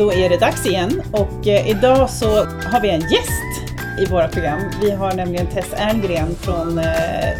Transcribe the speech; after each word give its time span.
då 0.00 0.12
är 0.12 0.28
det 0.28 0.36
dags 0.36 0.66
igen 0.66 1.02
och 1.12 1.46
eh, 1.46 1.68
idag 1.68 2.10
så 2.10 2.44
har 2.44 2.80
vi 2.80 2.90
en 2.90 3.00
gäst 3.00 3.74
i 3.98 4.06
våra 4.06 4.28
program. 4.28 4.60
Vi 4.82 4.90
har 4.90 5.12
nämligen 5.12 5.46
Tess 5.46 5.72
Erngren 5.76 6.34
från 6.40 6.78
eh, 6.78 6.84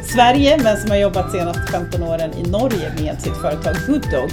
Sverige 0.05 0.59
men 0.62 0.77
som 0.77 0.91
har 0.91 0.96
jobbat 0.96 1.33
senaste 1.33 1.73
15 1.73 2.02
åren 2.02 2.30
i 2.33 2.43
Norge 2.51 2.93
med 3.01 3.23
sitt 3.23 3.37
företag 3.37 3.77
Good 3.87 4.11
Dog. 4.11 4.30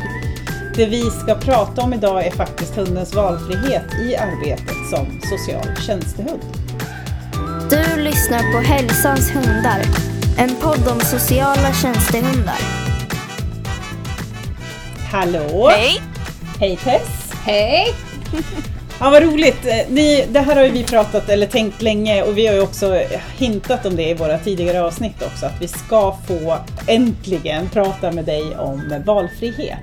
Det 0.75 0.86
vi 0.86 1.01
ska 1.01 1.36
prata 1.36 1.82
om 1.82 1.93
idag 1.93 2.27
är 2.27 2.32
faktiskt 2.32 2.75
hundens 2.75 3.15
valfrihet 3.15 3.86
i 4.01 4.15
arbetet 4.15 4.89
som 4.89 5.21
social 5.21 5.75
tjänstehund. 5.86 6.41
Du 7.69 8.01
lyssnar 8.01 8.54
på 8.54 8.59
Hälsans 8.68 9.32
hundar, 9.32 9.82
en 10.37 10.55
podd 10.55 10.87
om 10.87 11.00
sociala 11.00 11.73
tjänstehundar. 11.73 12.59
Hallå! 15.11 15.69
Hej! 15.69 16.01
Hej 16.59 16.78
Tess! 16.83 17.32
Hej! 17.46 18.07
Ja, 18.99 19.09
vad 19.09 19.23
roligt! 19.23 19.65
Eh, 19.65 19.93
ni, 19.93 20.25
det 20.29 20.39
här 20.39 20.55
har 20.55 20.63
ju 20.63 20.71
vi 20.71 20.83
pratat 20.83 21.29
eller 21.29 21.45
tänkt 21.47 21.81
länge 21.81 22.23
och 22.23 22.37
vi 22.37 22.47
har 22.47 22.54
ju 22.54 22.61
också 22.61 22.95
eh, 22.95 23.21
hintat 23.37 23.85
om 23.85 23.95
det 23.95 24.09
i 24.09 24.13
våra 24.13 24.37
tidigare 24.37 24.81
avsnitt 24.83 25.21
också, 25.21 25.45
att 25.45 25.61
vi 25.61 25.68
ska 25.68 26.15
få 26.27 26.57
äntligen 26.87 27.69
prata 27.69 28.11
med 28.11 28.25
dig 28.25 28.55
om 28.55 28.93
valfrihet. 29.05 29.79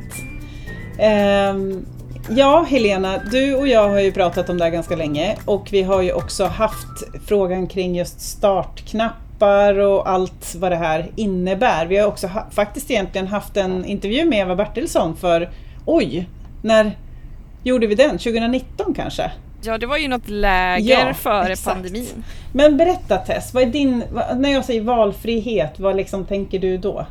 Um, 1.50 1.86
ja, 2.28 2.66
Helena, 2.68 3.20
du 3.30 3.54
och 3.54 3.68
jag 3.68 3.88
har 3.88 4.00
ju 4.00 4.12
pratat 4.12 4.50
om 4.50 4.58
det 4.58 4.64
här 4.64 4.70
ganska 4.70 4.96
länge 4.96 5.36
och 5.44 5.68
vi 5.70 5.82
har 5.82 6.02
ju 6.02 6.12
också 6.12 6.44
haft 6.44 7.02
frågan 7.26 7.66
kring 7.66 7.96
just 7.96 8.20
startknappar 8.20 9.78
och 9.78 10.08
allt 10.08 10.54
vad 10.54 10.72
det 10.72 10.76
här 10.76 11.10
innebär. 11.16 11.86
Vi 11.86 11.96
har 11.96 12.08
också 12.08 12.26
ha, 12.26 12.46
faktiskt 12.50 12.90
egentligen 12.90 13.26
haft 13.26 13.56
en 13.56 13.84
intervju 13.84 14.24
med 14.24 14.38
Eva 14.38 14.56
Bertilsson 14.56 15.16
för, 15.16 15.50
oj, 15.86 16.28
när 16.62 16.96
gjorde 17.64 17.86
vi 17.86 17.94
den? 17.94 18.10
2019 18.10 18.94
kanske? 18.94 19.30
Ja, 19.62 19.78
det 19.78 19.86
var 19.86 19.96
ju 19.96 20.08
något 20.08 20.28
läger 20.28 21.06
Ja, 21.08 21.14
före 21.14 21.52
exakt. 21.52 21.74
pandemin. 21.76 22.24
Men 22.52 22.76
berätta 22.76 23.16
Tess, 23.16 23.54
vad 23.54 23.62
är 23.62 23.66
din, 23.66 24.04
när 24.36 24.52
jag 24.52 24.64
säger 24.64 24.80
valfrihet, 24.82 25.80
vad 25.80 25.96
liksom 25.96 26.24
tänker 26.24 26.58
du 26.58 26.76
då? 26.78 27.06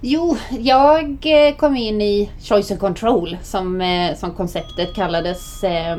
Jo, 0.00 0.36
jag 0.58 1.04
eh, 1.24 1.54
kom 1.56 1.76
in 1.76 2.00
i 2.02 2.30
Choice 2.42 2.70
and 2.70 2.80
Control 2.80 3.36
som, 3.42 3.80
eh, 3.80 4.14
som 4.16 4.30
konceptet 4.34 4.94
kallades 4.94 5.64
eh, 5.64 5.96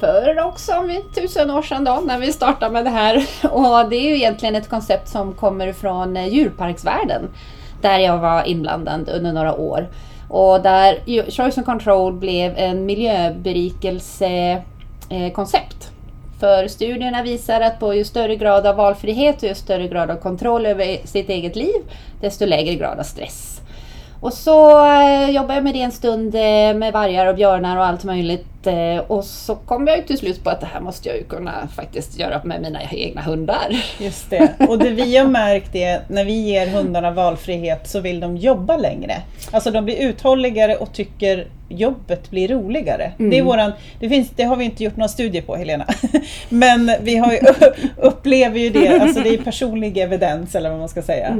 för 0.00 0.44
också 0.46 0.72
om 0.72 0.88
vi- 0.88 1.20
tusen 1.20 1.50
år 1.50 1.62
sedan 1.62 1.84
då, 1.84 2.02
när 2.06 2.18
vi 2.18 2.32
startade 2.32 2.72
med 2.72 2.84
det 2.84 2.90
här. 2.90 3.16
Och 3.50 3.90
det 3.90 3.96
är 3.96 4.08
ju 4.08 4.14
egentligen 4.16 4.54
ett 4.56 4.68
koncept 4.68 5.08
som 5.08 5.32
kommer 5.32 5.72
från 5.72 6.16
djurparksvärlden 6.28 7.28
där 7.82 7.98
jag 7.98 8.18
var 8.18 8.44
inblandad 8.48 9.08
under 9.08 9.32
några 9.32 9.54
år. 9.54 9.88
Och 10.30 10.62
där 10.62 10.98
Choice 11.30 11.58
and 11.58 11.66
Control 11.66 12.12
blev 12.12 12.58
en 12.58 12.86
miljöberikelsekoncept. 12.86 14.62
Eh, 15.10 15.20
För 16.40 16.68
studierna 16.68 17.22
visar 17.22 17.60
att 17.60 17.80
på 17.80 17.94
ju 17.94 18.04
större 18.04 18.36
grad 18.36 18.66
av 18.66 18.76
valfrihet 18.76 19.42
och 19.42 19.48
ju 19.48 19.54
större 19.54 19.88
grad 19.88 20.10
av 20.10 20.16
kontroll 20.16 20.66
över 20.66 20.84
e- 20.84 21.00
sitt 21.04 21.28
eget 21.28 21.56
liv, 21.56 21.74
desto 22.20 22.46
lägre 22.46 22.74
grad 22.74 22.98
av 22.98 23.02
stress. 23.02 23.60
Och 24.20 24.32
så 24.32 24.84
eh, 24.86 25.30
jobbade 25.30 25.54
jag 25.54 25.64
med 25.64 25.74
det 25.74 25.82
en 25.82 25.92
stund 25.92 26.34
eh, 26.34 26.40
med 26.74 26.92
vargar 26.92 27.26
och 27.26 27.34
björnar 27.34 27.76
och 27.76 27.84
allt 27.86 28.04
möjligt. 28.04 28.59
Eh, 28.66 28.98
och 28.98 29.24
så 29.24 29.54
kom 29.54 29.86
jag 29.86 29.96
ju 29.96 30.02
till 30.02 30.18
slut 30.18 30.44
på 30.44 30.50
att 30.50 30.60
det 30.60 30.66
här 30.66 30.80
måste 30.80 31.08
jag 31.08 31.18
ju 31.18 31.24
kunna 31.24 31.68
faktiskt 31.68 32.18
göra 32.18 32.40
med 32.44 32.62
mina 32.62 32.82
egna 32.82 33.20
hundar. 33.20 33.84
Just 33.98 34.30
det. 34.30 34.54
Och 34.68 34.78
det 34.78 34.90
vi 34.90 35.16
har 35.16 35.26
märkt 35.26 35.74
är 35.74 36.00
när 36.08 36.24
vi 36.24 36.32
ger 36.32 36.66
hundarna 36.66 37.10
valfrihet 37.10 37.88
så 37.88 38.00
vill 38.00 38.20
de 38.20 38.36
jobba 38.36 38.76
längre. 38.76 39.22
Alltså 39.50 39.70
de 39.70 39.84
blir 39.84 39.96
uthålligare 39.96 40.76
och 40.76 40.92
tycker 40.92 41.46
jobbet 41.70 42.30
blir 42.30 42.48
roligare. 42.48 43.12
Det, 43.16 43.38
är 43.38 43.42
våran, 43.42 43.72
det, 44.00 44.08
finns, 44.08 44.30
det 44.30 44.42
har 44.42 44.56
vi 44.56 44.64
inte 44.64 44.84
gjort 44.84 44.96
någon 44.96 45.08
studie 45.08 45.40
på 45.40 45.56
Helena. 45.56 45.86
Men 46.48 46.90
vi 47.02 47.16
har 47.16 47.32
ju, 47.32 47.38
upplever 47.96 48.58
ju 48.58 48.70
det, 48.70 48.98
alltså 48.98 49.20
det 49.20 49.34
är 49.34 49.38
personlig 49.38 49.98
evidens 49.98 50.54
eller 50.54 50.70
vad 50.70 50.78
man 50.78 50.88
ska 50.88 51.02
säga. 51.02 51.36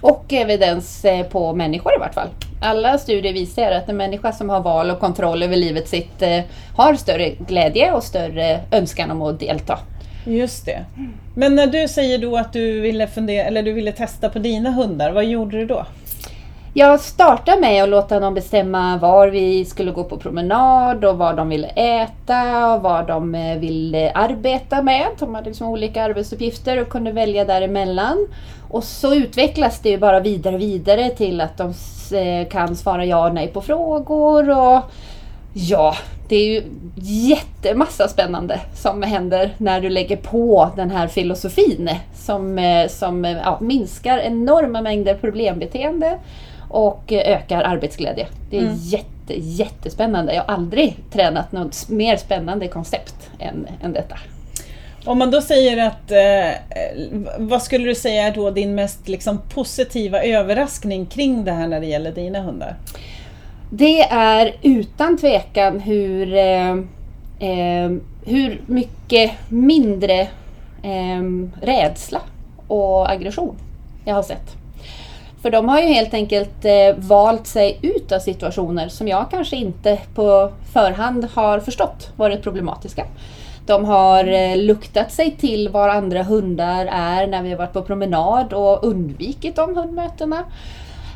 Och 0.00 0.32
evidens 0.32 1.04
eh, 1.04 1.26
på 1.26 1.54
människor 1.54 1.92
i 1.96 1.98
vart 1.98 2.14
fall. 2.14 2.28
Alla 2.60 2.98
studier 2.98 3.32
visar 3.32 3.70
att 3.70 3.88
en 3.88 3.96
människa 3.96 4.32
som 4.32 4.50
har 4.50 4.60
val 4.60 4.90
och 4.90 5.00
kontroll 5.00 5.42
över 5.42 5.56
livet 5.56 5.88
sitt 5.88 6.22
eh, 6.22 6.40
har 6.76 6.94
större 6.94 7.30
glädje 7.30 7.92
och 7.92 8.02
större 8.02 8.60
önskan 8.70 9.10
om 9.10 9.22
att 9.22 9.40
delta. 9.40 9.78
Just 10.26 10.66
det. 10.66 10.84
Men 11.34 11.54
när 11.54 11.66
du 11.66 11.88
säger 11.88 12.18
då 12.18 12.36
att 12.36 12.52
du 12.52 12.80
ville, 12.80 13.06
fundera, 13.06 13.46
eller 13.46 13.62
du 13.62 13.72
ville 13.72 13.92
testa 13.92 14.28
på 14.28 14.38
dina 14.38 14.70
hundar, 14.70 15.12
vad 15.12 15.24
gjorde 15.24 15.58
du 15.58 15.66
då? 15.66 15.86
Jag 16.76 17.00
startade 17.00 17.60
med 17.60 17.82
att 17.82 17.88
låta 17.88 18.20
dem 18.20 18.34
bestämma 18.34 18.96
var 18.96 19.28
vi 19.28 19.64
skulle 19.64 19.92
gå 19.92 20.04
på 20.04 20.16
promenad 20.16 21.04
och 21.04 21.18
vad 21.18 21.36
de 21.36 21.48
ville 21.48 21.68
äta 21.68 22.74
och 22.74 22.82
vad 22.82 23.06
de 23.06 23.34
eh, 23.34 23.58
ville 23.58 24.12
arbeta 24.12 24.82
med. 24.82 25.06
De 25.18 25.34
hade 25.34 25.48
liksom 25.48 25.68
olika 25.68 26.02
arbetsuppgifter 26.02 26.80
och 26.80 26.88
kunde 26.88 27.12
välja 27.12 27.44
däremellan. 27.44 28.28
Och 28.70 28.84
så 28.84 29.14
utvecklas 29.14 29.80
det 29.80 29.88
ju 29.88 29.98
bara 29.98 30.20
vidare 30.20 30.54
och 30.54 30.60
vidare 30.60 31.10
till 31.10 31.40
att 31.40 31.56
de 31.56 31.74
eh, 32.18 32.48
kan 32.48 32.76
svara 32.76 33.04
ja 33.04 33.28
och 33.28 33.34
nej 33.34 33.48
på 33.48 33.60
frågor 33.60 34.50
och 34.50 34.80
Ja, 35.56 35.94
det 36.28 36.36
är 36.36 36.46
ju 36.46 36.62
jättemassa 37.28 38.08
spännande 38.08 38.60
som 38.74 39.02
händer 39.02 39.54
när 39.58 39.80
du 39.80 39.88
lägger 39.88 40.16
på 40.16 40.70
den 40.76 40.90
här 40.90 41.08
filosofin 41.08 41.90
som, 42.14 42.58
eh, 42.58 42.88
som 42.88 43.24
eh, 43.24 43.32
ja, 43.32 43.58
minskar 43.60 44.18
enorma 44.18 44.82
mängder 44.82 45.14
problembeteende 45.14 46.18
och 46.70 47.12
ökar 47.12 47.62
arbetsglädje. 47.62 48.26
Det 48.50 48.58
är 48.58 48.70
jätte, 48.80 49.34
jättespännande. 49.40 50.34
Jag 50.34 50.42
har 50.42 50.54
aldrig 50.54 50.96
tränat 51.12 51.52
något 51.52 51.88
mer 51.88 52.16
spännande 52.16 52.68
koncept 52.68 53.30
än, 53.38 53.68
än 53.82 53.92
detta. 53.92 54.18
Om 55.04 55.18
man 55.18 55.30
då 55.30 55.40
säger 55.40 55.86
att, 55.86 56.10
eh, 56.10 56.58
vad 57.38 57.62
skulle 57.62 57.84
du 57.84 57.94
säga 57.94 58.22
är 58.22 58.34
då 58.34 58.50
din 58.50 58.74
mest 58.74 59.08
liksom, 59.08 59.40
positiva 59.54 60.22
överraskning 60.22 61.06
kring 61.06 61.44
det 61.44 61.52
här 61.52 61.68
när 61.68 61.80
det 61.80 61.86
gäller 61.86 62.12
dina 62.12 62.40
hundar? 62.40 62.76
Det 63.76 64.02
är 64.10 64.54
utan 64.62 65.16
tvekan 65.16 65.80
hur, 65.80 66.34
eh, 66.34 66.70
eh, 67.38 67.92
hur 68.24 68.60
mycket 68.66 69.32
mindre 69.48 70.20
eh, 70.82 71.22
rädsla 71.62 72.20
och 72.68 73.10
aggression 73.10 73.56
jag 74.04 74.14
har 74.14 74.22
sett. 74.22 74.56
För 75.42 75.50
de 75.50 75.68
har 75.68 75.80
ju 75.80 75.86
helt 75.86 76.14
enkelt 76.14 76.64
eh, 76.64 76.96
valt 76.96 77.46
sig 77.46 77.78
ut 77.82 78.12
av 78.12 78.18
situationer 78.18 78.88
som 78.88 79.08
jag 79.08 79.30
kanske 79.30 79.56
inte 79.56 79.98
på 80.14 80.52
förhand 80.72 81.28
har 81.34 81.60
förstått 81.60 82.12
varit 82.16 82.42
problematiska. 82.42 83.04
De 83.66 83.84
har 83.84 84.24
eh, 84.24 84.56
luktat 84.56 85.12
sig 85.12 85.30
till 85.30 85.68
var 85.68 85.88
andra 85.88 86.22
hundar 86.22 86.86
är 86.86 87.26
när 87.26 87.42
vi 87.42 87.50
har 87.50 87.58
varit 87.58 87.72
på 87.72 87.82
promenad 87.82 88.52
och 88.52 88.84
undvikit 88.84 89.56
de 89.56 89.76
hundmötena. 89.76 90.44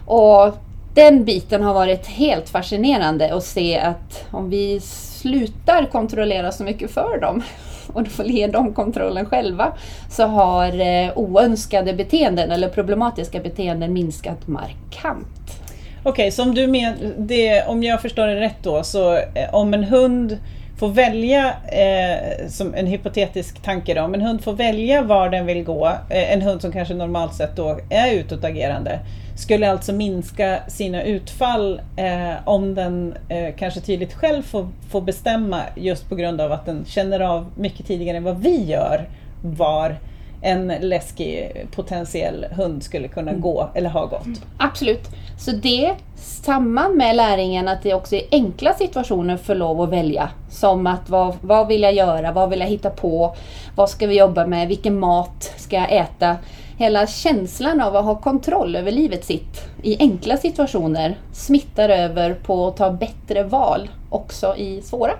Och 0.06 0.54
den 0.98 1.24
biten 1.24 1.62
har 1.62 1.74
varit 1.74 2.06
helt 2.06 2.48
fascinerande 2.48 3.34
att 3.34 3.44
se 3.44 3.78
att 3.78 4.26
om 4.30 4.50
vi 4.50 4.80
slutar 4.80 5.84
kontrollera 5.92 6.52
så 6.52 6.64
mycket 6.64 6.90
för 6.90 7.20
dem 7.20 7.42
och 7.92 8.02
då 8.02 8.10
får 8.10 8.24
ge 8.24 8.46
dem 8.46 8.74
kontrollen 8.74 9.26
själva 9.26 9.72
så 10.10 10.22
har 10.22 10.80
eh, 10.80 11.18
oönskade 11.18 11.94
beteenden 11.94 12.50
eller 12.50 12.68
problematiska 12.68 13.40
beteenden 13.40 13.92
minskat 13.92 14.48
markant. 14.48 15.62
Okej, 16.02 16.30
så 16.30 16.42
om, 16.42 16.54
du 16.54 16.66
men, 16.66 17.14
det, 17.18 17.66
om 17.66 17.82
jag 17.82 18.02
förstår 18.02 18.26
det 18.26 18.40
rätt 18.40 18.62
då, 18.62 18.82
så 18.82 19.14
eh, 19.14 19.54
om 19.54 19.74
en 19.74 19.84
hund 19.84 20.38
får 20.78 20.88
välja, 20.88 21.54
eh, 21.72 22.48
som 22.48 22.74
en 22.74 22.86
hypotetisk 22.86 23.62
tanke 23.62 23.94
då, 23.94 24.02
om 24.02 24.14
en 24.14 24.20
hund 24.20 24.44
får 24.44 24.52
välja 24.52 25.02
var 25.02 25.28
den 25.28 25.46
vill 25.46 25.64
gå, 25.64 25.86
eh, 25.86 26.32
en 26.32 26.42
hund 26.42 26.60
som 26.60 26.72
kanske 26.72 26.94
normalt 26.94 27.34
sett 27.34 27.56
då 27.56 27.78
är 27.90 28.12
utåtagerande, 28.12 28.98
skulle 29.36 29.70
alltså 29.70 29.92
minska 29.92 30.58
sina 30.68 31.02
utfall 31.02 31.80
eh, 31.96 32.48
om 32.48 32.74
den 32.74 33.14
eh, 33.28 33.54
kanske 33.58 33.80
tydligt 33.80 34.14
själv 34.14 34.42
får, 34.42 34.68
får 34.90 35.00
bestämma 35.00 35.60
just 35.76 36.08
på 36.08 36.14
grund 36.14 36.40
av 36.40 36.52
att 36.52 36.66
den 36.66 36.84
känner 36.84 37.20
av 37.20 37.46
mycket 37.56 37.86
tidigare 37.86 38.16
än 38.16 38.24
vad 38.24 38.38
vi 38.38 38.64
gör 38.64 39.08
var 39.42 39.96
en 40.42 40.72
läskig 40.80 41.52
potentiell 41.74 42.46
hund 42.50 42.82
skulle 42.82 43.08
kunna 43.08 43.32
gå 43.32 43.68
eller 43.74 43.90
ha 43.90 44.06
gått. 44.06 44.26
Absolut. 44.58 45.08
Så 45.38 45.50
det 45.50 45.94
samman 46.16 46.96
med 46.96 47.16
läringen 47.16 47.68
att 47.68 47.82
det 47.82 47.94
också 47.94 48.16
är 48.16 48.22
enkla 48.30 48.72
situationer 48.74 49.36
för 49.36 49.54
lov 49.54 49.80
att 49.80 49.88
välja. 49.88 50.30
Som 50.50 50.86
att 50.86 51.10
vad, 51.10 51.36
vad 51.40 51.68
vill 51.68 51.82
jag 51.82 51.94
göra? 51.94 52.32
Vad 52.32 52.50
vill 52.50 52.60
jag 52.60 52.66
hitta 52.66 52.90
på? 52.90 53.36
Vad 53.76 53.90
ska 53.90 54.06
vi 54.06 54.18
jobba 54.18 54.46
med? 54.46 54.68
Vilken 54.68 54.98
mat 54.98 55.54
ska 55.56 55.76
jag 55.76 55.92
äta? 55.92 56.36
Hela 56.78 57.06
känslan 57.06 57.80
av 57.80 57.96
att 57.96 58.04
ha 58.04 58.14
kontroll 58.14 58.76
över 58.76 58.92
livet 58.92 59.24
sitt 59.24 59.68
i 59.82 59.96
enkla 59.98 60.36
situationer 60.36 61.18
smittar 61.32 61.88
över 61.88 62.34
på 62.34 62.68
att 62.68 62.76
ta 62.76 62.90
bättre 62.90 63.42
val 63.42 63.90
också 64.10 64.56
i 64.56 64.82
svåra. 64.82 65.12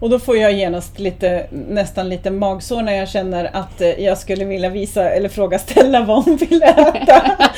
Och 0.00 0.10
då 0.10 0.18
får 0.18 0.36
jag 0.36 0.52
genast 0.52 0.98
lite, 0.98 1.46
nästan 1.50 2.08
lite 2.08 2.30
magsår 2.30 2.82
när 2.82 2.92
jag 2.92 3.08
känner 3.08 3.50
att 3.56 3.80
eh, 3.80 3.88
jag 3.88 4.18
skulle 4.18 4.44
vilja 4.44 4.68
visa 4.68 5.10
eller 5.10 5.28
fråga 5.28 5.58
Stella 5.58 6.04
vad 6.04 6.24
hon 6.24 6.36
vill 6.36 6.62
äta. 6.62 7.36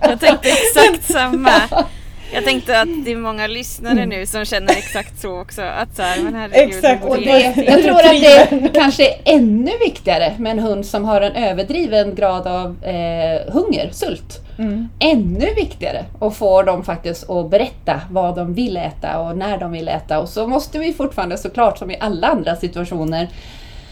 Jag 0.00 0.20
tänkte 0.20 0.48
exakt 0.48 1.12
samma. 1.12 1.50
Jag 2.32 2.44
tänkte 2.44 2.80
att 2.80 2.88
det 3.04 3.12
är 3.12 3.16
många 3.16 3.46
lyssnare 3.46 4.06
nu 4.06 4.26
som 4.26 4.44
känner 4.44 4.70
exakt 4.70 5.20
så 5.20 5.40
också. 5.40 5.62
Att 5.62 5.96
så 5.96 6.02
här, 6.02 6.22
men 6.22 6.34
herregud, 6.34 6.68
Exakt, 6.68 7.04
Och 7.04 7.16
det, 7.16 7.40
jag- 7.40 7.64
jag 7.68 7.82
tror 7.82 7.96
att 7.96 8.20
det 8.62 8.70
kanske 8.74 9.08
är 9.10 9.16
ännu 9.24 9.70
viktigare 9.84 10.32
med 10.38 10.52
en 10.52 10.58
hund 10.58 10.86
som 10.86 11.04
har 11.04 11.20
en 11.20 11.32
överdriven 11.44 12.14
grad 12.14 12.46
av 12.46 12.84
eh, 12.84 13.52
hunger, 13.52 13.90
sult. 13.92 14.38
Mm. 14.58 14.88
Ännu 14.98 15.54
viktigare 15.54 16.04
att 16.20 16.36
få 16.36 16.62
dem 16.62 16.84
faktiskt 16.84 17.30
att 17.30 17.50
berätta 17.50 18.00
vad 18.10 18.36
de 18.36 18.54
vill 18.54 18.76
äta 18.76 19.18
och 19.20 19.36
när 19.38 19.58
de 19.58 19.72
vill 19.72 19.88
äta. 19.88 20.20
Och 20.20 20.28
så 20.28 20.46
måste 20.46 20.78
vi 20.78 20.92
fortfarande 20.92 21.38
såklart 21.38 21.78
som 21.78 21.90
i 21.90 21.96
alla 22.00 22.26
andra 22.26 22.56
situationer 22.56 23.28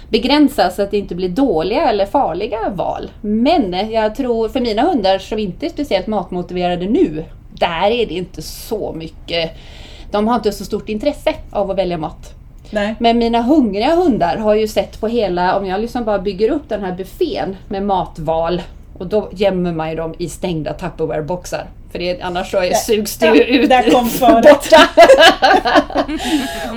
begränsa 0.08 0.70
så 0.70 0.82
att 0.82 0.90
det 0.90 0.98
inte 0.98 1.14
blir 1.14 1.28
dåliga 1.28 1.88
eller 1.90 2.06
farliga 2.06 2.58
val. 2.74 3.10
Men 3.20 3.90
jag 3.90 4.14
tror 4.14 4.48
för 4.48 4.60
mina 4.60 4.82
hundar 4.82 5.18
som 5.18 5.38
inte 5.38 5.66
är 5.66 5.70
speciellt 5.70 6.06
matmotiverade 6.06 6.86
nu, 6.86 7.24
där 7.60 7.90
är 7.90 8.06
det 8.06 8.14
inte 8.14 8.42
så 8.42 8.92
mycket. 8.92 9.50
De 10.10 10.28
har 10.28 10.34
inte 10.34 10.52
så 10.52 10.64
stort 10.64 10.88
intresse 10.88 11.34
av 11.50 11.70
att 11.70 11.78
välja 11.78 11.98
mat. 11.98 12.34
Nej. 12.70 12.94
Men 13.00 13.18
mina 13.18 13.42
hungriga 13.42 13.94
hundar 13.94 14.36
har 14.36 14.54
ju 14.54 14.68
sett 14.68 15.00
på 15.00 15.08
hela, 15.08 15.56
om 15.58 15.66
jag 15.66 15.80
liksom 15.80 16.04
bara 16.04 16.18
bygger 16.18 16.50
upp 16.50 16.68
den 16.68 16.84
här 16.84 16.92
buffén 16.92 17.56
med 17.68 17.82
matval 17.82 18.62
och 18.98 19.06
då 19.06 19.28
gömmer 19.32 19.72
man 19.72 19.90
ju 19.90 19.96
dem 19.96 20.14
i 20.18 20.28
stängda 20.28 20.72
Tupperware-boxar. 20.72 21.66
För 21.92 21.98
det, 21.98 22.20
annars 22.20 22.50
så 22.50 22.62
är, 22.62 22.74
sugs 22.74 23.18
det 23.18 23.44
ut 23.44 23.68
Där 23.68 23.90
kom 23.90 24.10
borta. 24.42 24.88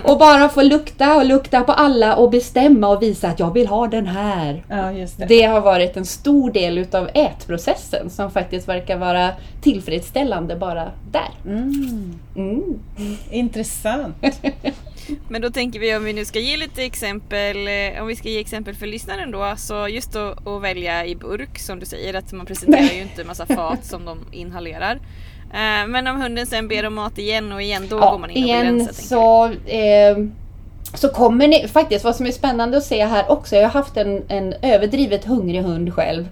och 0.04 0.18
bara 0.20 0.50
få 0.50 0.62
lukta 0.62 1.16
och 1.16 1.26
lukta 1.26 1.62
på 1.62 1.72
alla 1.72 2.16
och 2.16 2.30
bestämma 2.30 2.88
och 2.88 3.02
visa 3.02 3.28
att 3.28 3.40
jag 3.40 3.54
vill 3.54 3.68
ha 3.68 3.88
den 3.88 4.08
här. 4.08 4.64
Ja, 4.70 4.92
det. 5.18 5.26
Det 5.26 5.44
har 5.44 5.62
varit 5.62 5.98
en 5.98 6.06
stor 6.06 6.52
del 6.52 6.78
utav 6.78 7.10
ätprocessen 7.14 8.10
som 8.10 8.32
faktiskt 8.32 8.68
verkar 8.68 8.98
vara 8.98 9.30
tillfredsställande 9.62 10.56
bara 10.56 10.92
där. 11.12 11.30
Mm. 11.46 12.20
Mm. 12.36 12.80
Intressant. 13.32 14.16
Men 15.30 15.42
då 15.42 15.50
tänker 15.50 15.80
vi 15.80 15.96
om 15.96 16.04
vi 16.04 16.14
nu 16.14 16.26
ska 16.26 16.40
ge 16.40 16.58
lite 16.58 16.84
exempel, 16.84 17.68
eh, 17.68 18.02
om 18.02 18.08
vi 18.08 18.16
ska 18.16 18.30
ge 18.30 18.40
exempel 18.40 18.76
för 18.76 18.88
lyssnaren 18.88 19.32
då, 19.32 19.54
så 19.58 19.88
just 19.88 20.16
att, 20.16 20.48
att 20.48 20.62
välja 20.62 21.06
i 21.06 21.16
burk 21.16 21.60
som 21.60 21.80
du 21.80 21.86
säger, 21.86 22.14
att 22.14 22.34
man 22.34 22.46
presenterar 22.46 22.94
ju 22.96 23.02
inte 23.02 23.24
massa 23.24 23.46
fat 23.46 23.86
som 23.86 24.06
de 24.06 24.20
inhalerar. 24.32 24.96
Eh, 25.54 25.88
Men 25.88 26.08
om 26.08 26.22
hunden 26.22 26.48
sen 26.48 26.68
ber 26.68 26.86
om 26.86 26.96
mat 26.96 27.18
igen 27.18 27.52
och 27.52 27.62
igen, 27.62 27.88
då 27.90 28.00
går 28.00 28.20
man 28.20 28.30
in 28.30 28.44
och 28.44 28.50
begränsar. 28.50 28.94
så, 28.94 29.46
eh, 29.70 30.18
så 30.94 31.10
kommer 31.10 31.48
ni, 31.48 31.68
faktiskt 31.68 32.06
vad 32.06 32.16
som 32.16 32.26
är 32.26 32.32
spännande 32.32 32.78
att 32.78 32.84
se 32.84 33.06
här 33.06 33.32
också, 33.32 33.56
jag 33.56 33.64
har 33.64 33.82
haft 33.82 33.98
en, 33.98 34.24
en 34.28 34.54
överdrivet 34.62 35.26
hungrig 35.26 35.62
hund 35.62 35.94
själv. 35.94 36.28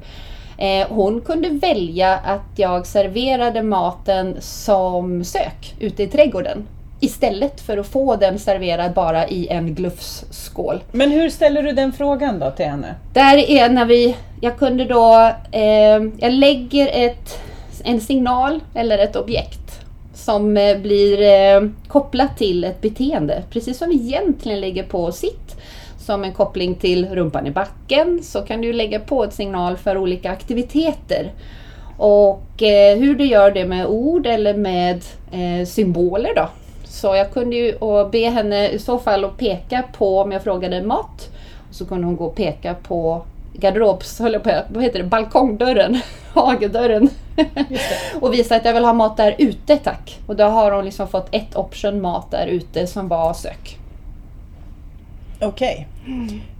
Eh, 0.58 0.88
hon 0.90 1.22
kunde 1.22 1.50
välja 1.50 2.18
att 2.18 2.50
jag 2.56 2.88
serverade 2.88 3.64
maten 3.64 4.38
som 4.40 5.24
sök 5.24 5.76
ute 5.80 6.04
i 6.04 6.08
trädgården. 6.08 6.68
Istället 7.00 7.62
för 7.62 7.78
att 7.78 7.88
få 7.88 8.16
den 8.16 8.40
serverad 8.40 8.94
bara 8.94 9.28
i 9.28 9.48
en 9.48 9.76
glufsskål. 9.76 10.84
Men 10.92 11.12
hur 11.12 11.30
ställer 11.30 11.64
du 11.64 11.72
den 11.72 11.94
frågan 11.94 12.40
då 12.40 12.52
till 12.52 12.66
henne? 12.66 12.96
Där 13.14 13.38
är 13.38 13.70
när 13.70 13.86
vi, 13.86 14.16
jag 14.42 14.58
kunde 14.58 14.86
då, 14.86 15.32
eh, 15.52 16.04
jag 16.18 16.32
lägger 16.32 16.88
ett, 16.94 17.40
en 17.84 18.02
signal 18.02 18.60
eller 18.74 18.98
ett 18.98 19.16
objekt 19.16 19.80
som 20.14 20.58
eh, 20.58 20.78
blir 20.78 21.22
eh, 21.22 21.70
kopplat 21.88 22.38
till 22.38 22.64
ett 22.64 22.82
beteende. 22.82 23.44
Precis 23.50 23.78
som 23.78 23.90
vi 23.90 23.96
egentligen 23.96 24.60
lägger 24.60 24.84
på 24.84 25.12
sitt. 25.12 25.56
Som 26.00 26.24
en 26.24 26.34
koppling 26.34 26.76
till 26.76 27.10
rumpan 27.10 27.48
i 27.48 27.52
backen 27.52 28.24
så 28.24 28.42
kan 28.42 28.62
du 28.62 28.74
lägga 28.74 29.00
på 29.00 29.24
ett 29.24 29.34
signal 29.34 29.78
för 29.78 29.98
olika 29.98 30.32
aktiviteter. 30.32 31.32
Och 31.98 32.64
eh, 32.64 32.98
hur 32.98 33.16
du 33.16 33.26
gör 33.26 33.52
det 33.52 33.66
med 33.66 33.86
ord 33.86 34.26
eller 34.28 34.54
med 34.54 35.04
eh, 35.32 35.66
symboler 35.66 36.32
då. 36.36 36.50
Så 36.90 37.16
jag 37.16 37.32
kunde 37.32 37.56
ju 37.56 37.78
be 38.12 38.30
henne 38.30 38.70
i 38.70 38.80
så 38.80 39.00
fall 39.00 39.26
att 39.26 39.38
peka 39.38 39.84
på 39.98 40.20
om 40.20 40.32
jag 40.32 40.44
frågade 40.44 40.82
mat. 40.82 41.30
Och 41.70 41.76
så 41.76 41.86
kunde 41.86 42.06
hon 42.08 42.16
gå 42.16 42.26
och 42.26 42.36
peka 42.36 42.74
på 42.74 43.22
garderobs, 43.54 44.20
höll 44.20 44.34
jag 44.34 44.44
på, 44.44 44.62
vad 44.70 44.84
heter 44.84 45.00
det, 45.00 45.06
balkongdörren, 45.06 46.02
hagedörren. 46.34 47.10
och 48.22 48.34
visa 48.34 48.56
att 48.56 48.66
jag 48.66 48.74
vill 48.74 48.86
ha 48.86 48.94
mat 48.94 49.18
där 49.18 49.36
ute 49.38 49.78
tack. 49.78 50.20
Och 50.28 50.36
då 50.36 50.44
har 50.44 50.72
hon 50.72 50.86
liksom 50.86 51.08
fått 51.08 51.28
ett 51.32 51.56
option 51.56 52.02
mat 52.02 52.32
där 52.32 52.48
ute 52.48 52.88
som 52.88 53.08
var 53.08 53.34
sök. 53.34 53.78
Okej. 55.42 55.88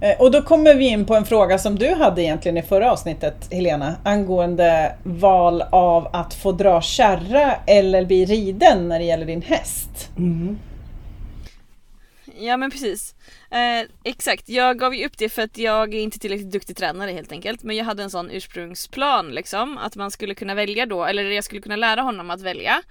Eh, 0.00 0.20
Och 0.20 0.30
då 0.30 0.42
kommer 0.42 0.74
vi 0.74 0.88
in 0.88 1.06
på 1.06 1.14
en 1.14 1.24
fråga 1.24 1.58
som 1.58 1.78
du 1.78 1.94
hade 1.94 2.22
egentligen 2.22 2.56
i 2.56 2.62
förra 2.62 2.92
avsnittet 2.92 3.48
Helena 3.52 3.94
angående 4.04 4.96
val 5.02 5.62
av 5.72 6.08
att 6.12 6.34
få 6.34 6.52
dra 6.52 6.82
kärra 6.82 7.54
eller 7.66 8.04
bli 8.04 8.24
riden 8.24 8.88
när 8.88 8.98
det 8.98 9.04
gäller 9.04 9.26
din 9.26 9.42
häst. 9.42 10.10
Ja 12.38 12.56
men 12.56 12.70
precis. 12.70 13.14
Eh, 13.50 13.88
exakt, 14.04 14.48
jag 14.48 14.78
gav 14.78 14.94
ju 14.94 15.06
upp 15.06 15.18
det 15.18 15.28
för 15.28 15.42
att 15.42 15.58
jag 15.58 15.94
är 15.94 16.00
inte 16.00 16.18
tillräckligt 16.18 16.52
duktig 16.52 16.76
tränare 16.76 17.10
helt 17.10 17.32
enkelt. 17.32 17.62
Men 17.62 17.76
jag 17.76 17.84
hade 17.84 18.02
en 18.02 18.10
sån 18.10 18.30
ursprungsplan 18.30 19.30
liksom. 19.30 19.78
Att 19.78 19.96
man 19.96 20.10
skulle 20.10 20.34
kunna 20.34 20.54
välja 20.54 20.86
då, 20.86 21.04
eller 21.04 21.24
jag 21.24 21.44
skulle 21.44 21.60
kunna 21.60 21.76
lära 21.76 22.00
honom 22.00 22.30
att 22.30 22.40
välja. 22.40 22.82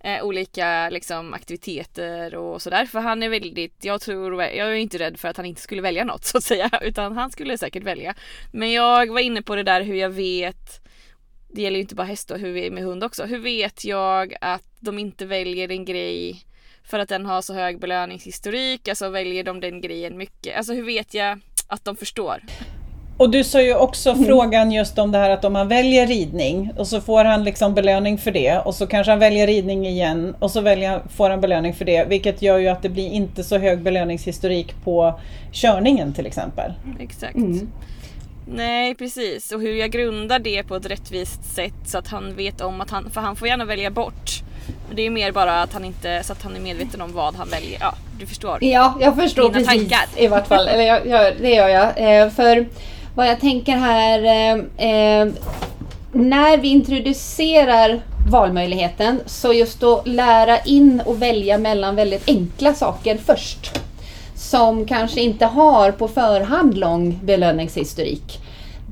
Eh, 0.00 0.24
olika 0.24 0.90
liksom, 0.90 1.34
aktiviteter 1.34 2.34
och 2.34 2.62
sådär. 2.62 2.86
För 2.86 3.00
han 3.00 3.22
är 3.22 3.28
väldigt, 3.28 3.84
jag 3.84 4.00
tror, 4.00 4.42
jag 4.42 4.68
är 4.68 4.74
inte 4.74 4.98
rädd 4.98 5.18
för 5.18 5.28
att 5.28 5.36
han 5.36 5.46
inte 5.46 5.60
skulle 5.60 5.82
välja 5.82 6.04
något 6.04 6.24
så 6.24 6.38
att 6.38 6.44
säga. 6.44 6.70
Utan 6.82 7.16
han 7.16 7.30
skulle 7.30 7.58
säkert 7.58 7.82
välja. 7.82 8.14
Men 8.52 8.72
jag 8.72 9.12
var 9.12 9.20
inne 9.20 9.42
på 9.42 9.56
det 9.56 9.62
där 9.62 9.82
hur 9.82 9.94
jag 9.94 10.10
vet 10.10 10.86
det 11.56 11.62
gäller 11.62 11.76
ju 11.76 11.82
inte 11.82 11.94
bara 11.94 12.06
häst 12.06 12.30
och 12.30 12.38
hur 12.38 12.52
vi 12.52 12.66
är 12.66 12.70
med 12.70 12.84
hund 12.84 13.04
också. 13.04 13.24
Hur 13.24 13.38
vet 13.38 13.84
jag 13.84 14.34
att 14.40 14.68
de 14.80 14.98
inte 14.98 15.26
väljer 15.26 15.70
en 15.70 15.84
grej 15.84 16.44
för 16.84 16.98
att 16.98 17.08
den 17.08 17.26
har 17.26 17.42
så 17.42 17.54
hög 17.54 17.80
belöningshistorik? 17.80 18.88
Alltså 18.88 19.08
väljer 19.08 19.44
de 19.44 19.60
den 19.60 19.80
grejen 19.80 20.18
mycket? 20.18 20.56
Alltså 20.56 20.72
hur 20.72 20.84
vet 20.84 21.14
jag 21.14 21.40
att 21.68 21.84
de 21.84 21.96
förstår? 21.96 22.42
Och 23.18 23.30
du 23.30 23.44
sa 23.44 23.62
ju 23.62 23.74
också 23.74 24.10
Mm. 24.10 24.24
frågan 24.24 24.72
just 24.72 24.98
om 24.98 25.12
det 25.12 25.18
här 25.18 25.30
att 25.30 25.44
om 25.44 25.54
han 25.54 25.68
väljer 25.68 26.06
ridning 26.06 26.72
och 26.76 26.86
så 26.86 27.00
får 27.00 27.24
han 27.24 27.44
liksom 27.44 27.74
belöning 27.74 28.18
för 28.18 28.30
det 28.30 28.58
och 28.58 28.74
så 28.74 28.86
kanske 28.86 29.10
han 29.12 29.18
väljer 29.18 29.46
ridning 29.46 29.86
igen 29.86 30.36
och 30.38 30.50
så 30.50 30.60
väljer, 30.60 31.00
får 31.16 31.30
han 31.30 31.40
belöning 31.40 31.74
för 31.74 31.84
det 31.84 32.04
vilket 32.08 32.42
gör 32.42 32.58
ju 32.58 32.68
att 32.68 32.82
det 32.82 32.88
blir 32.88 33.10
inte 33.10 33.44
så 33.44 33.58
hög 33.58 33.82
belöningshistorik 33.82 34.74
på 34.84 35.20
körningen 35.52 36.12
till 36.14 36.26
exempel. 36.26 36.72
Exakt. 37.00 37.34
Mm. 37.34 37.68
Nej 38.54 38.94
precis 38.94 39.52
och 39.52 39.60
hur 39.60 39.74
jag 39.74 39.90
grundar 39.90 40.38
det 40.38 40.62
på 40.62 40.76
ett 40.76 40.86
rättvist 40.86 41.44
sätt 41.54 41.74
så 41.86 41.98
att 41.98 42.08
han 42.08 42.34
vet 42.36 42.60
om 42.60 42.80
att 42.80 42.90
han, 42.90 43.10
för 43.10 43.20
han 43.20 43.36
får 43.36 43.48
gärna 43.48 43.64
välja 43.64 43.90
bort. 43.90 44.30
Det 44.94 45.02
är 45.06 45.10
mer 45.10 45.32
bara 45.32 45.62
att 45.62 45.72
han 45.72 45.84
inte, 45.84 46.22
så 46.24 46.32
att 46.32 46.42
han 46.42 46.56
är 46.56 46.60
medveten 46.60 47.00
om 47.00 47.12
vad 47.12 47.34
han 47.34 47.48
väljer. 47.48 47.78
Ja, 47.80 47.94
du 48.20 48.26
förstår. 48.26 48.58
Ja, 48.60 48.94
jag 49.00 49.16
förstår 49.16 49.42
Dina 49.42 49.54
precis 49.54 49.88
tankar. 49.90 50.06
i 50.16 50.26
vart 50.28 50.46
fall. 50.48 50.68
Eller 50.68 50.84
jag, 50.84 51.06
jag, 51.06 51.32
det 51.40 51.50
gör 51.54 51.68
jag. 51.68 52.20
Eh, 52.22 52.30
för 52.30 52.66
vad 53.16 53.28
jag 53.28 53.40
tänker 53.40 53.72
här, 53.72 54.22
eh, 54.24 54.90
eh, 54.90 55.28
när 56.12 56.58
vi 56.58 56.68
introducerar 56.68 58.00
valmöjligheten 58.30 59.20
så 59.26 59.52
just 59.52 59.82
att 59.82 60.06
lära 60.06 60.58
in 60.58 61.02
och 61.06 61.22
välja 61.22 61.58
mellan 61.58 61.96
väldigt 61.96 62.28
enkla 62.28 62.74
saker 62.74 63.18
först. 63.26 63.78
Som 64.34 64.86
kanske 64.86 65.20
inte 65.20 65.46
har 65.46 65.92
på 65.92 66.08
förhand 66.08 66.78
lång 66.78 67.20
belöningshistorik. 67.22 68.38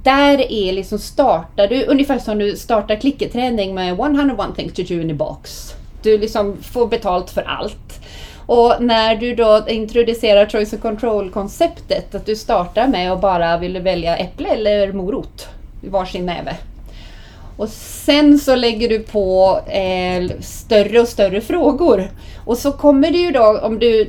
Där 0.02 0.52
är 0.52 0.73
liksom 0.73 0.99
startar 0.99 1.69
du 1.69 1.85
ungefär 1.85 2.19
som 2.19 2.38
du 2.38 2.57
startar 2.57 2.97
klickerträning 2.97 3.75
med 3.75 3.93
101 3.93 4.57
things 4.57 4.73
to 4.73 4.83
do 4.83 5.00
in 5.00 5.11
a 5.11 5.14
box. 5.14 5.73
Du 6.02 6.19
liksom 6.19 6.57
får 6.62 6.87
betalt 6.87 7.31
för 7.31 7.43
allt. 7.43 8.00
Och 8.47 8.75
när 8.81 9.17
du 9.17 9.35
då 9.35 9.65
introducerar 9.69 10.47
choice 10.47 10.73
and 10.73 10.83
control 10.83 11.31
konceptet, 11.31 12.15
att 12.15 12.27
du 12.27 12.37
startar 12.37 12.87
med 12.87 13.13
att 13.13 13.21
bara 13.21 13.59
vill 13.59 13.79
välja 13.79 14.17
äpple 14.17 14.49
eller 14.49 14.93
morot 14.93 15.49
i 15.83 15.89
varsin 15.89 16.27
näve. 16.27 16.57
Och 17.57 17.69
sen 17.69 18.39
så 18.39 18.55
lägger 18.55 18.89
du 18.89 18.99
på 18.99 19.61
eh, 19.67 20.41
större 20.41 21.01
och 21.01 21.09
större 21.09 21.41
frågor. 21.41 22.11
Och 22.45 22.59
så 22.59 22.73
kommer 22.73 23.11
det 23.11 23.19
ju 23.19 23.31
då, 23.31 23.61
om 23.63 23.79
du 23.79 24.09